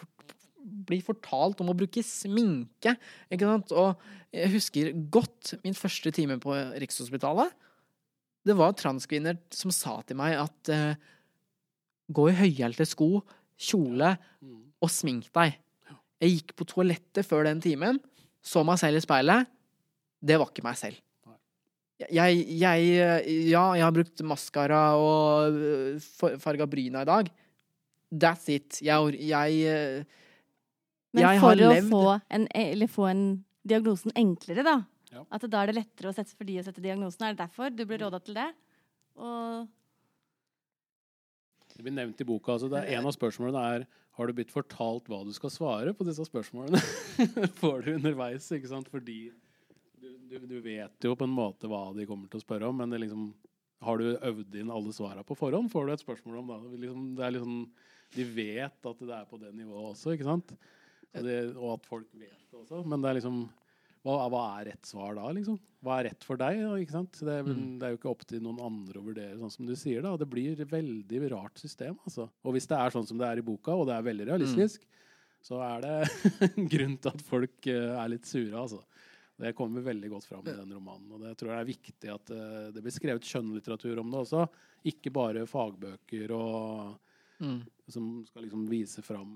blir 0.88 1.02
fortalt 1.04 1.60
om 1.64 1.72
å 1.72 1.76
bruke 1.76 2.04
sminke, 2.06 2.94
ikke 3.32 3.48
sant? 3.48 3.74
Og 3.74 4.36
jeg 4.36 4.52
husker 4.54 4.92
godt 5.10 5.56
min 5.64 5.76
første 5.76 6.12
time 6.14 6.38
på 6.42 6.54
Rikshospitalet. 6.78 7.52
Det 8.48 8.56
var 8.56 8.76
transkvinner 8.78 9.40
som 9.52 9.72
sa 9.74 9.98
til 10.06 10.16
meg 10.20 10.38
at 10.38 10.72
eh, 10.72 11.00
gå 12.14 12.28
i 12.30 12.38
høyhælte 12.38 12.86
sko, 12.88 13.18
kjole 13.58 14.14
Mm. 14.38 14.67
Og 14.82 14.92
smink 14.92 15.28
deg. 15.34 15.58
Jeg 16.18 16.38
gikk 16.38 16.54
på 16.58 16.66
toalettet 16.68 17.26
før 17.26 17.46
den 17.46 17.60
timen, 17.62 18.00
så 18.42 18.64
meg 18.66 18.80
selv 18.80 18.98
i 18.98 19.04
speilet. 19.04 19.50
Det 20.18 20.38
var 20.40 20.50
ikke 20.50 20.66
meg 20.66 20.78
selv. 20.78 20.98
Jeg, 21.98 22.42
jeg 22.54 22.82
Ja, 23.50 23.64
jeg 23.74 23.82
har 23.82 23.94
brukt 23.94 24.22
maskara 24.22 24.82
og 24.94 25.56
øh, 25.58 25.98
farga 26.38 26.66
bryna 26.70 27.02
i 27.02 27.08
dag. 27.08 27.30
That's 28.14 28.46
it. 28.48 28.78
Jeg, 28.82 29.18
jeg 29.18 29.58
øh, 29.66 30.04
Men 31.12 31.24
Jeg 31.24 31.40
for 31.42 31.64
å 31.66 31.72
få 31.88 32.04
en, 32.30 32.46
eller 32.54 32.90
få 32.90 33.08
en 33.10 33.24
diagnosen 33.68 34.14
enklere, 34.16 34.62
da. 34.64 34.76
Ja. 35.12 35.24
At 35.32 35.44
da 35.50 35.62
er 35.62 35.70
det 35.70 35.78
lettere 35.80 36.10
å 36.10 36.14
sette, 36.14 36.36
for 36.36 36.46
de 36.48 36.58
å 36.60 36.64
sette 36.66 36.84
diagnosen. 36.84 37.24
Er 37.24 37.34
det 37.34 37.42
derfor 37.42 37.72
du 37.72 37.84
ble 37.88 37.98
råda 38.00 38.20
til 38.22 38.36
det? 38.38 38.48
Og 39.18 39.66
Det 41.74 41.84
blir 41.84 41.94
nevnt 41.96 42.20
i 42.20 42.26
boka. 42.28 42.54
Altså 42.54 42.70
det 42.70 42.84
er 42.84 42.98
En 42.98 43.08
av 43.08 43.14
spørsmålene 43.16 43.64
er 43.74 43.88
har 44.18 44.26
du 44.26 44.34
blitt 44.34 44.50
fortalt 44.50 45.06
hva 45.06 45.20
du 45.22 45.30
skal 45.34 45.52
svare 45.54 45.92
på 45.94 46.04
disse 46.06 46.24
spørsmålene. 46.26 46.80
Får 47.60 47.84
du 47.84 47.92
underveis, 47.94 48.48
ikke 48.54 48.70
sant? 48.70 48.88
Fordi 48.90 49.28
du, 50.02 50.08
du, 50.26 50.34
du 50.42 50.56
vet 50.64 51.06
jo 51.06 51.14
på 51.14 51.28
en 51.28 51.36
måte 51.36 51.70
hva 51.70 51.84
de 51.94 52.06
kommer 52.08 52.26
til 52.30 52.40
å 52.40 52.42
spørre 52.42 52.66
om, 52.66 52.80
men 52.82 52.90
det 52.90 52.98
liksom, 53.04 53.28
har 53.86 54.02
du 54.02 54.08
øvd 54.16 54.58
inn 54.58 54.72
alle 54.74 54.94
svarene 54.96 55.22
på 55.26 55.36
forhånd, 55.38 55.70
får 55.70 55.86
du 55.86 55.94
et 55.94 56.02
spørsmål 56.02 56.40
om 56.42 56.50
da. 56.50 56.58
Liksom, 56.74 57.06
det 57.14 57.28
er 57.28 57.36
liksom, 57.36 57.62
de 58.16 58.26
vet 58.40 58.90
at 58.90 59.06
det 59.06 59.14
er 59.20 59.30
på 59.30 59.38
det 59.38 59.54
nivået 59.54 59.92
også, 59.92 60.16
ikke 60.16 60.26
sant? 60.26 60.54
Det, 61.14 61.38
og 61.54 61.76
at 61.76 61.86
folk 61.88 62.10
vet 62.18 62.42
det 62.50 62.58
også. 62.58 62.82
Men 62.90 63.04
det 63.04 63.12
er 63.12 63.20
liksom 63.20 63.40
hva, 64.06 64.28
hva 64.30 64.42
er 64.58 64.70
rett 64.72 64.86
svar 64.88 65.16
da, 65.18 65.26
liksom? 65.34 65.58
Hva 65.84 65.98
er 65.98 66.08
rett 66.08 66.24
for 66.26 66.40
deg? 66.40 66.60
da? 66.62 66.76
Det 66.78 67.34
er, 67.34 67.42
Mm. 67.46 67.78
det 67.78 67.86
er 67.86 67.92
jo 67.94 67.98
ikke 67.98 68.10
opp 68.10 68.24
til 68.26 68.42
noen 68.42 68.60
andre 68.62 69.00
å 69.00 69.04
vurdere, 69.04 69.38
sånn 69.38 69.52
som 69.52 69.66
du 69.66 69.74
sier. 69.78 70.02
da. 70.02 70.16
Det 70.16 70.28
blir 70.30 70.58
et 70.58 70.70
veldig 70.70 71.30
rart 71.30 71.58
system. 71.58 71.98
altså. 72.04 72.28
Og 72.44 72.54
hvis 72.54 72.66
det 72.66 72.78
er 72.78 72.90
sånn 72.94 73.06
som 73.06 73.18
det 73.18 73.26
er 73.26 73.38
i 73.38 73.46
boka, 73.46 73.74
og 73.74 73.86
det 73.86 73.94
er 73.94 74.06
veldig 74.06 74.26
realistisk, 74.30 74.86
så 75.42 75.60
er 75.62 75.80
det 75.84 75.98
grunn 76.72 76.96
til 76.98 77.12
at 77.12 77.22
folk 77.22 77.66
eh, 77.66 77.94
er 77.94 78.08
litt 78.08 78.26
sure, 78.26 78.54
altså. 78.58 78.82
Det 79.38 79.54
kommer 79.54 79.84
veldig 79.86 80.08
godt 80.10 80.26
fram 80.26 80.46
i 80.50 80.54
den 80.56 80.72
romanen. 80.74 81.12
Og 81.14 81.20
det 81.22 81.36
tror 81.38 81.52
jeg 81.52 81.60
er 81.62 81.68
viktig 81.68 82.10
at 82.10 82.30
eh, 82.34 82.70
det 82.74 82.82
blir 82.82 82.94
skrevet 82.94 83.22
skjønnlitteratur 83.22 84.00
om 84.02 84.10
det 84.10 84.24
også. 84.24 84.48
Ikke 84.90 85.12
bare 85.14 85.46
fagbøker 85.46 86.32
og 86.34 86.96
mm. 87.38 87.60
som 87.86 88.08
skal 88.26 88.48
liksom 88.48 88.66
vise 88.70 89.04
fram 89.06 89.30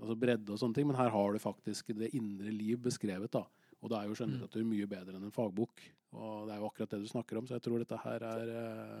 altså 0.00 0.16
bredde 0.18 0.52
og 0.52 0.60
sånne 0.60 0.76
ting, 0.76 0.88
men 0.90 0.98
her 0.98 1.08
har 1.14 1.32
du 1.32 1.40
faktisk 1.40 1.94
det 1.96 2.12
indre 2.18 2.52
liv 2.52 2.80
beskrevet. 2.84 3.32
da. 3.32 3.46
Og 3.84 3.90
det 3.92 3.98
er 4.00 4.08
jo 4.08 4.14
skjønnlitteratur 4.16 4.64
mye 4.64 4.86
bedre 4.88 5.12
enn 5.18 5.26
en 5.28 5.34
fagbok. 5.34 5.82
Og 6.16 6.46
det 6.48 6.54
er 6.54 6.60
jo 6.62 6.68
akkurat 6.70 6.92
det 6.94 7.00
du 7.04 7.08
snakker 7.10 7.36
om, 7.40 7.44
så 7.46 7.58
jeg 7.58 7.64
tror 7.66 7.82
dette 7.82 7.98
her 8.00 8.22
er 8.24 8.52
eh, 8.54 9.00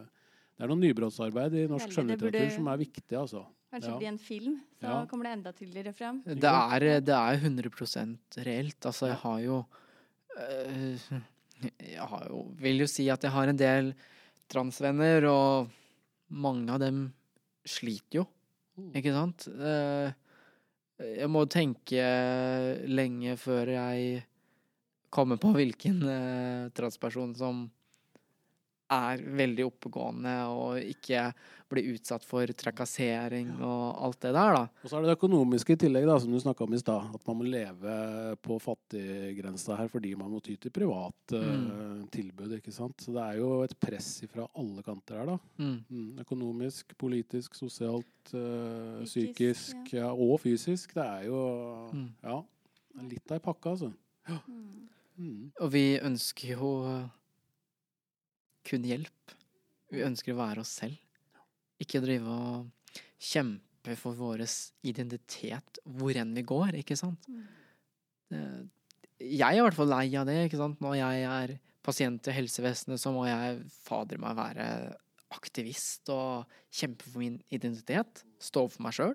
Det 0.54 0.62
er 0.64 0.68
noe 0.70 0.78
nybrottsarbeid 0.82 1.54
i 1.56 1.66
norsk 1.70 1.90
skjønnlitteratur 1.94 2.50
som 2.52 2.68
er 2.68 2.76
viktig, 2.84 3.16
altså. 3.18 3.40
kanskje 3.72 3.90
Ja. 3.90 3.96
bli 3.98 4.06
en 4.06 4.18
film, 4.18 4.60
så 4.78 4.86
Ja. 4.90 5.06
kommer 5.10 5.24
det 5.24 5.32
enda 5.38 5.52
tydeligere 5.52 5.92
frem. 5.96 6.20
Det 6.22 6.44
er, 6.44 7.00
det 7.00 7.16
er 7.16 7.38
100% 7.40 8.38
reelt. 8.44 8.78
Altså, 8.86 9.06
jeg 9.08 9.16
har 9.24 9.40
jo 9.40 9.64
øh, 10.38 10.98
Jeg 11.80 12.06
har 12.10 12.26
jo 12.28 12.42
Vil 12.60 12.78
jo 12.84 12.86
si 12.86 13.08
at 13.08 13.22
jeg 13.22 13.30
har 13.32 13.48
en 13.48 13.56
del 13.56 13.94
transvenner, 14.50 15.24
og 15.30 15.70
mange 16.30 16.68
av 16.70 16.78
dem 16.80 17.12
sliter 17.66 18.20
jo, 18.20 18.26
Mm. 18.76 18.90
ikke 18.92 19.12
sant? 19.14 19.48
Eh, 19.48 20.12
Jeg 20.98 21.28
må 21.30 21.44
tenke 21.48 22.86
lenge 22.88 23.36
før 23.38 23.66
jeg 23.70 24.24
kommer 25.14 25.40
på 25.40 25.54
hvilken 25.54 26.02
uh, 26.02 26.68
transperson 26.76 27.34
som 27.38 27.64
er 28.92 29.22
veldig 29.36 29.64
oppegående 29.66 30.32
og 30.52 30.78
ikke 30.82 31.28
blir 31.72 31.88
utsatt 31.94 32.24
for 32.26 32.50
trakassering 32.54 33.48
og 33.56 34.02
alt 34.06 34.20
det 34.22 34.32
der, 34.36 34.58
da. 34.58 34.62
Og 34.84 34.90
så 34.90 34.98
er 34.98 35.04
det 35.04 35.10
det 35.10 35.16
økonomiske 35.16 35.74
i 35.74 35.80
tillegg, 35.80 36.06
da, 36.08 36.18
som 36.20 36.34
du 36.34 36.38
snakka 36.42 36.66
om 36.66 36.76
i 36.76 36.80
stad. 36.80 37.08
At 37.16 37.24
man 37.30 37.38
må 37.40 37.48
leve 37.48 37.96
på 38.44 38.58
fattiggrensa 38.62 39.78
her 39.80 39.90
fordi 39.92 40.14
man 40.20 40.30
må 40.34 40.42
ty 40.44 40.56
til 40.60 40.74
private 40.74 41.40
mm. 41.40 42.06
tilbud. 42.14 42.56
ikke 42.58 42.74
sant? 42.74 43.00
Så 43.00 43.14
det 43.16 43.24
er 43.24 43.40
jo 43.40 43.50
et 43.64 43.76
press 43.80 44.10
fra 44.30 44.46
alle 44.60 44.84
kanter 44.86 45.22
her, 45.22 45.32
da. 45.32 45.38
Mm. 45.58 45.76
Mm, 45.88 46.10
økonomisk, 46.26 46.96
politisk, 47.00 47.56
sosialt, 47.58 48.34
øh, 48.36 49.02
Psykisk, 49.08 49.94
ja. 49.94 50.04
ja. 50.04 50.12
og 50.12 50.38
fysisk. 50.44 50.94
Det 50.94 51.04
er 51.04 51.30
jo 51.30 51.42
Mm. 51.94 52.08
Ja. 52.22 52.40
Litt 53.04 53.30
av 53.30 53.36
ei 53.36 53.42
pakke, 53.42 53.70
altså. 53.70 53.88
Mm. 54.48 54.93
Mm. 55.20 55.50
Og 55.62 55.70
vi 55.74 55.84
ønsker 56.02 56.54
jo 56.56 56.70
kun 58.64 58.86
hjelp. 58.88 59.34
Vi 59.92 60.02
ønsker 60.06 60.34
å 60.34 60.40
være 60.40 60.64
oss 60.64 60.72
selv. 60.80 60.98
Ikke 61.82 62.02
drive 62.02 62.30
og 62.30 62.96
kjempe 63.20 63.96
for 64.00 64.16
vår 64.16 64.44
identitet 64.86 65.80
hvor 65.84 66.16
enn 66.16 66.32
vi 66.36 66.44
går, 66.46 66.80
ikke 66.80 66.96
sant. 66.98 67.28
Mm. 67.28 67.44
Jeg 69.20 69.46
er 69.46 69.60
i 69.60 69.64
hvert 69.64 69.76
fall 69.76 69.92
lei 69.92 70.08
av 70.18 70.26
det, 70.28 70.38
ikke 70.46 70.60
sant. 70.60 70.80
Når 70.82 70.98
jeg 70.98 71.24
er 71.28 71.56
pasient 71.84 72.30
i 72.30 72.34
helsevesenet, 72.34 73.00
så 73.00 73.12
må 73.14 73.26
jeg 73.28 73.60
fader 73.84 74.20
meg 74.22 74.38
være 74.38 74.66
aktivist 75.34 76.08
og 76.14 76.50
kjempe 76.74 77.06
for 77.06 77.20
min 77.22 77.38
identitet. 77.54 78.22
Stå 78.42 78.66
opp 78.66 78.76
for 78.76 78.86
meg 78.86 78.96
sjøl. 78.96 79.14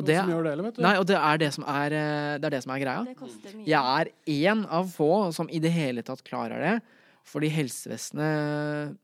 Og 0.00 0.06
det- 0.08 0.16
som 0.20 0.30
gjør 0.32 0.44
det 0.48 0.52
eller, 0.52 0.66
vet 0.68 0.76
du. 0.76 0.82
Nei, 0.84 0.94
og 1.00 1.06
det 1.10 1.16
er 1.20 1.38
det 1.42 1.50
som 1.54 1.64
er, 1.64 1.92
eh, 2.00 2.38
det 2.40 2.44
er, 2.48 2.50
det 2.56 2.62
som 2.64 2.72
er 2.74 2.80
greia. 2.82 3.04
Det 3.04 3.54
mye. 3.56 3.66
Jeg 3.66 3.82
er 4.00 4.12
én 4.54 4.66
av 4.70 4.90
få 4.92 5.10
som 5.36 5.48
i 5.52 5.60
det 5.62 5.72
hele 5.72 6.02
tatt 6.02 6.24
klarer 6.24 6.58
det, 6.64 6.74
fordi 7.24 7.50
helsevesenet 7.54 8.96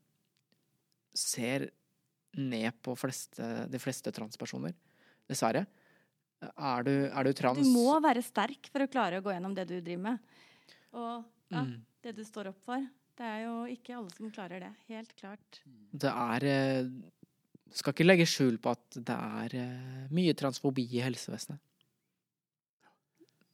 ser 1.16 1.70
ned 2.36 2.72
på 2.84 2.94
fleste, 2.98 3.68
de 3.70 3.78
fleste 3.80 4.12
transpersoner. 4.12 4.74
Dessverre. 5.28 5.64
Er 6.42 6.82
du, 6.84 6.92
er 7.08 7.24
du 7.24 7.32
trans 7.32 7.58
Du 7.64 7.70
må 7.72 7.96
være 8.04 8.22
sterk 8.22 8.68
for 8.70 8.84
å 8.84 8.90
klare 8.92 9.20
å 9.20 9.24
gå 9.24 9.32
gjennom 9.32 9.54
det 9.56 9.64
du 9.70 9.78
driver 9.80 10.02
med. 10.10 10.18
Og 10.92 11.24
ja, 11.50 11.62
Mm. 11.64 11.80
det 12.02 12.14
du 12.16 12.22
står 12.24 12.48
opp 12.48 12.60
for. 12.62 12.78
Det 13.16 13.24
er 13.24 13.44
jo 13.46 13.64
ikke 13.72 13.96
alle 13.96 14.10
som 14.12 14.30
klarer 14.30 14.60
det. 14.60 14.72
Helt 14.88 15.14
klart. 15.16 15.60
Det 15.96 16.10
er 16.12 16.44
eh, 16.44 16.88
Skal 17.74 17.92
ikke 17.92 18.06
legge 18.06 18.26
skjul 18.28 18.58
på 18.62 18.70
at 18.76 18.96
det 18.96 19.16
er 19.16 19.54
eh, 19.58 20.06
mye 20.14 20.34
transfobi 20.38 20.84
i 20.96 21.02
helsevesenet. 21.04 21.58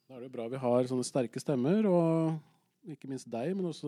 Da 0.07 0.17
er 0.19 0.25
det 0.27 0.31
bra 0.33 0.45
vi 0.51 0.59
har 0.61 0.85
sånne 0.89 1.05
sterke 1.07 1.41
stemmer, 1.41 1.85
og 1.89 2.91
ikke 2.91 3.07
minst 3.09 3.29
deg, 3.31 3.53
men 3.55 3.69
også 3.69 3.87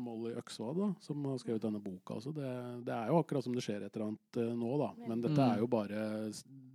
Molly 0.00 0.32
Øksvad, 0.40 0.78
da, 0.80 0.86
som 1.04 1.20
har 1.28 1.36
skrevet 1.42 1.62
denne 1.66 1.80
boka. 1.84 2.16
Altså 2.16 2.32
det, 2.34 2.48
det 2.86 2.94
er 2.96 3.10
jo 3.12 3.18
akkurat 3.20 3.44
som 3.44 3.52
det 3.54 3.62
skjer 3.64 3.84
et 3.84 3.92
eller 3.96 4.06
annet 4.08 4.38
eh, 4.40 4.54
nå, 4.56 4.70
da. 4.80 4.88
Men 5.06 5.20
dette 5.24 5.36
Mm. 5.36 5.50
er 5.52 5.58
jo 5.60 5.68
bare 5.70 6.00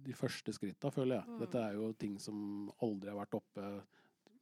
de 0.05 0.13
første 0.17 0.53
skritta, 0.53 0.91
føler 0.93 1.17
jeg. 1.17 1.25
Mm. 1.27 1.39
Dette 1.41 1.63
er 1.65 1.73
jo 1.79 1.89
ting 1.97 2.15
som 2.21 2.69
aldri 2.85 3.09
har 3.11 3.17
vært 3.23 3.39
oppe. 3.41 3.71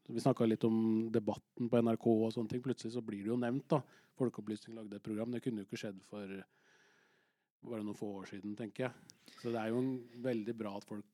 Vi 0.09 0.19
snakka 0.23 0.45
litt 0.47 0.63
om 0.67 1.09
debatten 1.13 1.69
på 1.69 1.81
NRK 1.85 2.05
og 2.11 2.31
sånne 2.35 2.49
ting. 2.49 2.61
Plutselig 2.65 2.93
så 2.95 3.01
blir 3.05 3.23
det 3.23 3.31
jo 3.31 3.39
nevnt, 3.39 3.67
da. 3.71 3.81
Folkeopplysning 4.19 4.75
lagde 4.75 4.97
et 4.99 5.03
program. 5.05 5.31
Det 5.31 5.41
kunne 5.45 5.63
jo 5.63 5.67
ikke 5.69 5.79
skjedd 5.79 5.99
for 6.09 6.27
bare 7.63 7.83
noen 7.83 7.97
få 7.97 8.09
år 8.21 8.29
siden, 8.31 8.55
tenker 8.57 8.87
jeg. 8.87 8.93
Så 9.41 9.51
det 9.53 9.59
er 9.61 9.69
jo 9.73 9.79
en- 9.79 10.03
veldig 10.23 10.55
bra 10.57 10.75
at 10.77 10.85
folk 10.87 11.05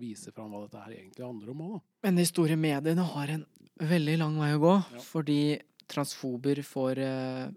viser 0.00 0.32
fram 0.32 0.50
hva 0.52 0.62
dette 0.64 0.80
her 0.82 0.92
egentlig 0.96 1.24
handler 1.26 1.50
om 1.50 1.60
òg, 1.66 1.72
da. 1.74 1.80
Men 2.06 2.16
de 2.16 2.24
store 2.24 2.56
mediene 2.56 3.04
har 3.04 3.28
en 3.34 3.46
veldig 3.80 4.18
lang 4.18 4.36
vei 4.40 4.52
å 4.56 4.60
gå, 4.62 4.74
Ja. 4.94 5.00
fordi 5.04 5.60
transfober 5.90 6.62
får 6.62 6.98
uh, 6.98 7.50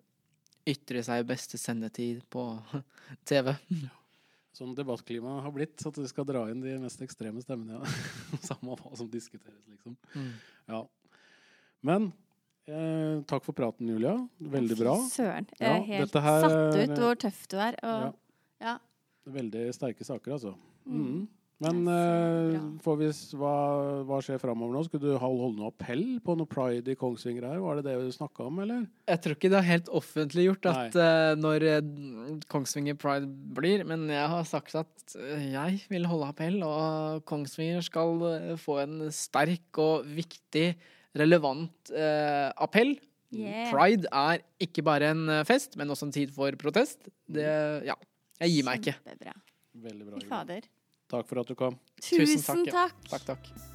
ytre 0.66 1.04
seg 1.04 1.20
i 1.24 1.28
beste 1.28 1.58
sendetid 1.58 2.24
på 2.30 2.44
TV. 3.26 3.54
Sånn 4.54 4.76
debattklimaet 4.76 5.44
har 5.44 5.52
blitt, 5.52 5.86
at 5.86 5.94
du 5.98 6.06
skal 6.08 6.26
dra 6.26 6.44
inn 6.52 6.62
de 6.62 6.78
mest 6.80 7.00
ekstreme 7.02 7.42
stemmene. 7.42 7.80
Ja. 7.80 8.38
Samme 8.50 8.76
hva 8.78 8.96
som 8.98 9.10
diskuteres, 9.10 9.63
liksom. 9.70 9.96
Ja. 10.70 10.84
Men 11.82 12.12
eh, 12.67 13.21
takk 13.30 13.43
for 13.45 13.54
praten, 13.58 13.88
Julia. 13.89 14.15
Veldig 14.41 14.78
bra. 14.80 14.95
Fy 15.04 15.21
Søren. 15.21 15.47
Jeg 15.60 15.67
Ja, 15.67 15.76
er 15.78 15.84
helt 15.91 16.12
dette 16.12 16.21
her- 16.23 16.41
satt 16.49 16.89
ut 16.89 16.97
hvor 16.97 17.15
tøff 17.15 17.47
du 17.47 17.58
er. 17.58 17.76
Og, 17.84 18.13
ja. 18.62 18.78
Veldig 19.28 19.69
sterke 19.73 20.04
saker, 20.04 20.32
altså. 20.34 20.56
Mm. 20.88 21.06
Mm. 21.06 21.28
Men 21.63 21.88
eh, 21.88 22.60
får 22.84 22.97
vi, 22.99 23.06
s- 23.08 23.32
hva, 23.39 24.04
hva 24.04 24.17
skjer 24.19 24.39
framover 24.41 24.73
nå? 24.73 24.82
Skulle 24.84 25.13
du 25.13 25.17
holde, 25.21 25.56
noe 25.56 25.69
appell 25.71 26.19
på 26.19 26.36
noe 26.36 26.45
pride 26.49 26.91
i 26.91 26.95
Kongsvinger 26.99 27.45
her? 27.47 27.60
Var 27.63 27.76
det 27.80 27.86
det 27.86 27.93
du 28.02 28.10
snakka 28.12 28.47
om, 28.49 28.58
eller? 28.60 28.82
Jeg 29.08 29.21
tror 29.23 29.36
ikke 29.38 29.49
det 29.54 29.60
er 29.62 29.69
helt 29.69 29.88
offentliggjort 29.88 30.65
at 30.73 30.97
uh, 30.99 31.36
når 31.39 31.63
eh, 31.69 32.39
Kongsvinger 32.52 32.97
Pride 32.99 33.30
blir, 33.56 33.86
men 33.88 34.10
jeg 34.12 34.28
har 34.28 34.43
sagt 34.43 34.76
at 34.76 35.15
eh, 35.15 35.45
jeg 35.54 35.80
vil 35.93 36.06
holde 36.10 36.28
appell, 36.34 36.60
og 36.67 37.23
Kongsvinger 37.32 37.80
skal 37.86 38.58
få 38.60 38.82
en 38.84 38.97
sterk 39.13 39.80
og 39.80 40.04
viktig, 40.19 40.73
relevant 41.17 41.91
eh, 41.93 42.49
appell. 42.63 42.95
Yeah. 43.34 43.71
Pride 43.71 44.10
er 44.13 44.43
ikke 44.62 44.86
bare 44.86 45.10
en 45.13 45.26
eh, 45.30 45.43
fest, 45.49 45.78
men 45.80 45.89
også 45.89 46.10
en 46.10 46.15
tid 46.15 46.34
for 46.36 46.54
protest. 46.62 47.10
Det, 47.26 47.47
ja, 47.88 47.97
jeg 48.43 48.58
gir 48.58 48.67
meg 48.69 48.82
ikke. 48.82 48.97
Kjempebra. 49.02 49.38
Veldig 49.84 50.10
bra. 50.10 50.26
Fader. 50.30 50.69
Takk 51.13 51.30
for 51.30 51.43
at 51.43 51.54
du 51.54 51.58
kom. 51.58 51.78
Tusen 52.02 52.26
Tusen 52.26 52.65
takk, 52.65 52.67
ja. 52.69 52.89
takk. 52.89 53.08
Takk, 53.13 53.30
takk. 53.34 53.73